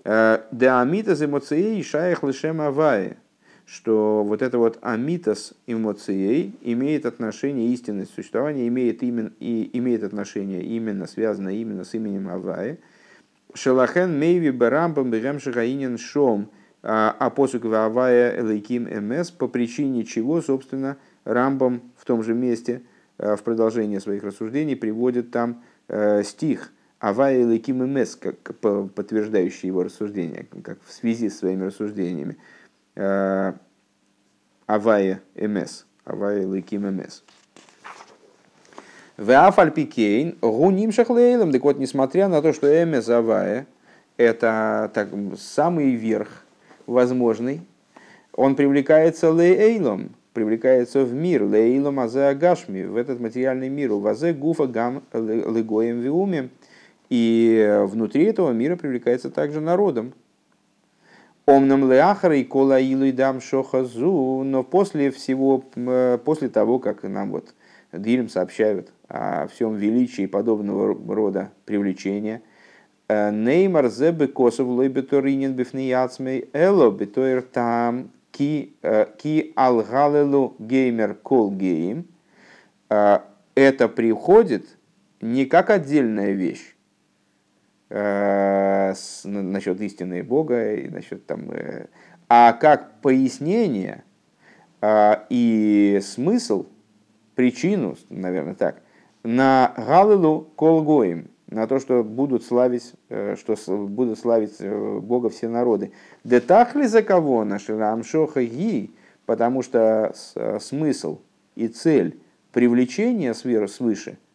Э, 0.04 0.42
да 0.52 0.80
амитас 0.82 1.22
эмоцией 1.22 1.82
шаях 1.82 2.22
лишем 2.22 2.60
авае 2.60 3.16
что 3.66 4.22
вот 4.22 4.42
это 4.42 4.58
вот 4.58 4.78
амитос 4.80 5.52
эмоцией 5.66 6.54
имеет 6.62 7.04
отношение, 7.04 7.72
истинность 7.74 8.14
существования 8.14 8.68
имеет, 8.68 9.02
именно, 9.02 9.32
и, 9.40 9.68
имеет 9.72 10.04
отношение 10.04 10.62
именно, 10.62 11.06
связано 11.06 11.48
именно 11.48 11.84
с 11.84 11.92
именем 11.92 12.28
Авае. 12.28 12.78
Шелахен 13.54 14.18
мейви 14.18 14.50
барамбам 14.50 15.10
бегем 15.10 15.40
шахаинен 15.40 15.98
шом, 15.98 16.48
а, 16.82 17.30
посук 17.30 17.64
Авая 17.64 18.40
элейким 18.40 18.84
мс, 18.84 19.32
по 19.32 19.48
причине 19.48 20.04
чего, 20.04 20.40
собственно, 20.40 20.96
Рамбам 21.24 21.82
в 21.96 22.04
том 22.04 22.22
же 22.22 22.34
месте, 22.34 22.82
а, 23.18 23.34
в 23.34 23.42
продолжении 23.42 23.98
своих 23.98 24.22
рассуждений, 24.22 24.76
приводит 24.76 25.32
там 25.32 25.64
э, 25.88 26.22
стих 26.22 26.72
Авая 27.00 27.44
Леким 27.44 27.84
МС, 27.84 28.16
как 28.16 28.36
подтверждающий 28.38 29.66
его 29.66 29.82
рассуждения, 29.82 30.46
как 30.62 30.78
в 30.84 30.92
связи 30.92 31.28
с 31.28 31.38
своими 31.38 31.64
рассуждениями. 31.64 32.36
Авая 32.96 33.60
МС, 35.36 35.84
Авая 36.04 36.46
Леким 36.46 36.86
МС. 36.96 37.22
Веафальпикейн 39.18 40.36
гуним 40.40 40.92
шахлейлом. 40.92 41.52
Так 41.52 41.62
вот, 41.62 41.78
несмотря 41.78 42.28
на 42.28 42.42
то, 42.42 42.52
что 42.52 42.66
МС 42.86 43.08
Авая– 43.08 43.66
это 44.16 44.90
так, 44.94 45.08
самый 45.38 45.94
верх 45.94 46.44
возможный, 46.86 47.60
он 48.32 48.56
привлекается 48.56 49.30
лейлом, 49.30 50.10
привлекается 50.32 51.04
в 51.04 51.14
мир, 51.14 51.44
лейлом 51.44 52.00
азе 52.00 52.24
агашми, 52.24 52.82
в 52.82 52.96
этот 52.96 53.20
материальный 53.20 53.68
мир, 53.70 53.92
вазе 53.92 54.32
гуфа 54.34 54.66
гам 54.66 55.02
легоем 55.12 56.00
виуме, 56.00 56.50
и 57.08 57.80
внутри 57.84 58.24
этого 58.24 58.52
мира 58.52 58.76
привлекается 58.76 59.30
также 59.30 59.60
народом. 59.60 60.12
Омнам 61.48 61.88
леахара 61.88 62.36
и 62.36 62.42
кола 62.42 62.80
илуй 62.80 63.12
дам 63.12 63.40
шохазу, 63.40 64.42
но 64.44 64.64
после 64.64 65.12
всего, 65.12 65.58
после 66.24 66.48
того, 66.48 66.80
как 66.80 67.04
нам 67.04 67.30
вот 67.30 67.54
Дилем 67.92 68.28
сообщают 68.28 68.92
о 69.08 69.46
всем 69.46 69.76
величии 69.76 70.26
подобного 70.26 70.96
рода 71.14 71.52
привлечения, 71.64 72.42
Неймар 73.08 73.88
зебе 73.90 74.26
косов 74.26 74.66
лой 74.66 74.88
бифнияцмей 74.88 76.48
эло 76.52 76.90
бетоир 76.90 77.42
там 77.42 78.10
ки 78.32 78.74
ки 79.22 79.52
алгалелу 79.54 80.56
геймер 80.58 81.14
кол 81.14 81.52
гейм. 81.52 82.06
Это 82.88 83.88
приходит 83.88 84.66
не 85.20 85.46
как 85.46 85.70
отдельная 85.70 86.32
вещь, 86.32 86.75
э, 87.88 88.94
насчет 89.24 89.80
истины 89.80 90.22
Бога 90.22 90.74
и 90.74 90.88
насчет 90.88 91.26
там, 91.26 91.50
э, 91.50 91.86
а 92.28 92.52
как 92.52 93.00
пояснение 93.00 94.04
э, 94.80 95.14
и 95.30 96.00
смысл, 96.02 96.66
причину, 97.34 97.96
наверное, 98.08 98.54
так, 98.54 98.82
на 99.22 99.74
Галилу 99.76 100.48
Колгоим, 100.56 101.30
на 101.48 101.66
то, 101.66 101.78
что 101.78 102.02
будут 102.02 102.44
славить, 102.44 102.94
что 103.08 103.56
будут 103.86 104.18
славить 104.18 104.60
Бога 104.60 105.28
все 105.28 105.48
народы. 105.48 105.92
Детахли 106.24 106.86
за 106.86 107.02
кого 107.02 107.44
наши 107.44 107.72
Амшоха 107.72 108.44
Ги, 108.44 108.90
потому 109.26 109.62
что 109.62 110.12
смысл 110.60 111.20
и 111.54 111.68
цель 111.68 112.20
привлечения 112.52 113.32
свыше– 113.32 114.18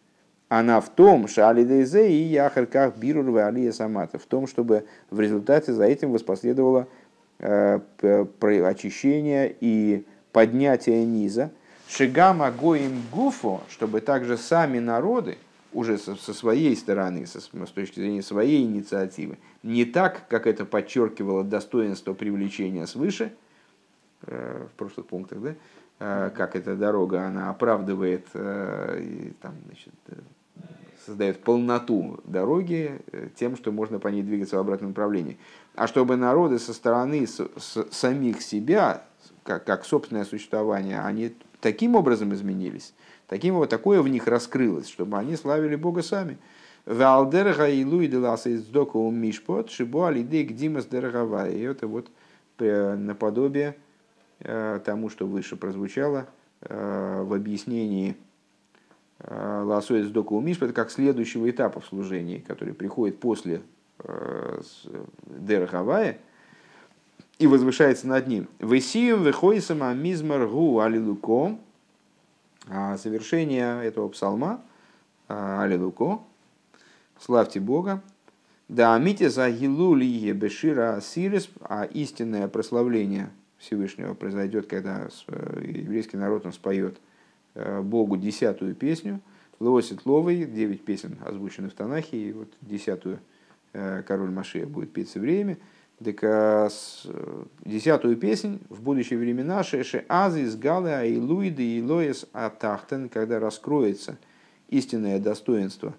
она 0.51 0.81
в 0.81 0.89
том, 0.89 1.29
что 1.29 1.47
алидейзе 1.47 2.11
и 2.11 2.23
яхарках 2.23 2.97
бирур 2.97 3.37
алия 3.37 3.71
самата, 3.71 4.19
в 4.19 4.25
том, 4.25 4.47
чтобы 4.47 4.85
в 5.09 5.17
результате 5.17 5.71
за 5.71 5.85
этим 5.85 6.11
воспоследовало 6.11 6.89
э, 7.39 7.79
очищение 8.01 9.55
и 9.61 10.05
поднятие 10.33 11.05
низа. 11.05 11.51
Шигама 11.87 12.51
гоим 12.51 13.01
гуфо, 13.13 13.61
чтобы 13.69 14.01
также 14.01 14.35
сами 14.35 14.79
народы, 14.79 15.37
уже 15.71 15.97
со, 15.97 16.17
со 16.17 16.33
своей 16.33 16.75
стороны, 16.75 17.25
со, 17.27 17.39
с 17.39 17.71
точки 17.73 18.01
зрения 18.01 18.21
своей 18.21 18.65
инициативы, 18.65 19.37
не 19.63 19.85
так, 19.85 20.27
как 20.27 20.47
это 20.47 20.65
подчеркивало 20.65 21.45
достоинство 21.45 22.13
привлечения 22.13 22.87
свыше, 22.87 23.31
э, 24.23 24.67
в 24.69 24.75
прошлых 24.75 25.05
пунктах, 25.05 25.39
да, 25.41 25.55
э, 25.99 26.29
как 26.35 26.57
эта 26.57 26.75
дорога, 26.75 27.25
она 27.25 27.49
оправдывает 27.51 28.25
там, 28.33 29.53
значит, 29.67 29.93
создает 31.05 31.43
полноту 31.43 32.19
дороги 32.25 33.01
э, 33.11 33.29
тем, 33.35 33.55
что 33.55 33.71
можно 33.71 33.99
по 33.99 34.07
ней 34.07 34.21
двигаться 34.21 34.57
в 34.57 34.59
обратном 34.59 34.89
направлении. 34.89 35.37
А 35.75 35.87
чтобы 35.87 36.15
народы 36.15 36.59
со 36.59 36.73
стороны 36.73 37.25
с, 37.25 37.39
с, 37.39 37.87
самих 37.91 38.41
себя, 38.41 39.03
как, 39.43 39.65
как 39.65 39.85
собственное 39.85 40.25
существование, 40.25 41.01
они 41.01 41.33
таким 41.59 41.95
образом 41.95 42.33
изменились, 42.33 42.93
таким 43.27 43.55
вот 43.55 43.69
такое 43.69 44.01
в 44.01 44.07
них 44.07 44.27
раскрылось, 44.27 44.87
чтобы 44.87 45.17
они 45.17 45.35
славили 45.35 45.75
Бога 45.75 46.01
сами. 46.01 46.37
Валдерга 46.85 47.69
и 47.69 47.85
Луи 47.85 48.07
Деласа 48.07 48.49
из 48.49 48.65
Доку 48.65 49.09
Мишпот, 49.11 49.69
Шибо 49.69 50.07
Алидейк 50.07 50.53
Димас 50.53 50.87
Дерагава. 50.87 51.49
И 51.49 51.59
это 51.59 51.87
вот 51.87 52.09
наподобие 52.59 53.75
э, 54.39 54.79
тому, 54.83 55.09
что 55.09 55.25
выше 55.25 55.55
прозвучало 55.55 56.27
э, 56.61 57.23
в 57.23 57.33
объяснении 57.33 58.15
Э, 58.15 58.30
Ласоид 59.27 60.05
Сдоку 60.05 60.39
Мишпа, 60.39 60.65
это 60.65 60.73
как 60.73 60.89
следующего 60.89 61.49
этапа 61.49 61.79
в 61.79 61.85
служении, 61.85 62.39
который 62.39 62.73
приходит 62.73 63.19
после 63.19 63.61
э, 63.99 64.61
Дера 65.25 65.67
Хавая 65.67 66.17
и 67.37 67.47
возвышается 67.47 68.07
над 68.07 68.27
ним. 68.27 68.47
Весием 68.59 69.23
выходисом 69.23 69.83
амизмар 69.83 70.47
гу 70.47 70.79
алилуко, 70.79 71.57
завершение 72.67 73.83
этого 73.83 74.09
псалма, 74.09 74.61
а, 75.27 75.63
алилуко, 75.63 76.21
славьте 77.19 77.59
Бога, 77.59 78.01
да 78.69 78.95
амите 78.95 79.29
за 79.29 79.49
гилулие 79.49 80.33
бешира 80.33 80.99
сирис, 81.01 81.49
а 81.61 81.85
истинное 81.85 82.47
прославление 82.47 83.31
Всевышнего 83.57 84.13
произойдет, 84.13 84.67
когда 84.67 85.07
э, 85.27 85.61
еврейский 85.65 86.17
народ 86.17 86.45
он 86.45 86.53
споет– 86.53 86.97
Э, 87.07 87.10
Богу 87.55 88.17
десятую 88.17 88.75
песню. 88.75 89.19
Лосит 89.59 90.05
Ловый, 90.05 90.45
девять 90.45 90.83
песен 90.83 91.17
озвучены 91.23 91.69
в 91.69 91.73
Танахе, 91.73 92.17
и 92.17 92.31
вот 92.31 92.47
десятую 92.61 93.19
э, 93.73 94.01
король 94.07 94.31
Машия 94.31 94.65
будет 94.65 94.91
петь 94.91 95.09
все 95.09 95.19
время. 95.19 95.57
Так 96.03 96.23
а 96.23 96.67
десятую 97.63 98.17
песнь 98.17 98.59
в 98.69 98.81
будущие 98.81 99.19
времена 99.19 99.63
Шеше 99.63 100.03
Азис, 100.07 100.55
Галы, 100.55 100.89
Айлуиды 100.89 101.77
и 101.77 101.81
Лоес 101.83 102.25
Атахтен, 102.33 103.07
когда 103.07 103.39
раскроется 103.39 104.17
истинное 104.69 105.19
достоинство 105.19 105.93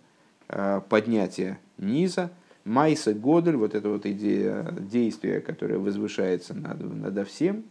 поднятия 0.88 1.60
низа, 1.78 2.32
Майса 2.64 3.14
Годель, 3.14 3.56
вот 3.56 3.74
эта 3.74 3.88
вот 3.88 4.04
идея 4.06 4.72
действия, 4.72 5.40
которое 5.40 5.78
возвышается 5.78 6.54
над, 6.54 6.80
над 6.80 7.28
всем, 7.28 7.64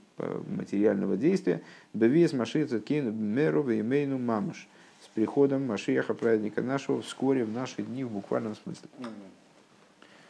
материального 0.47 1.17
действия, 1.17 1.61
Бевес 1.93 2.33
Машица 2.33 2.79
Кин 2.79 3.13
Меру 3.15 3.63
Веймейну 3.63 4.17
Мамаш. 4.17 4.67
С 5.03 5.07
приходом 5.07 5.65
Машиаха, 5.65 6.13
праздника 6.13 6.61
нашего, 6.61 7.01
вскоре 7.01 7.43
в 7.43 7.51
наши 7.51 7.81
дни 7.81 8.03
в 8.03 8.11
буквальном 8.11 8.55
смысле. 8.55 8.87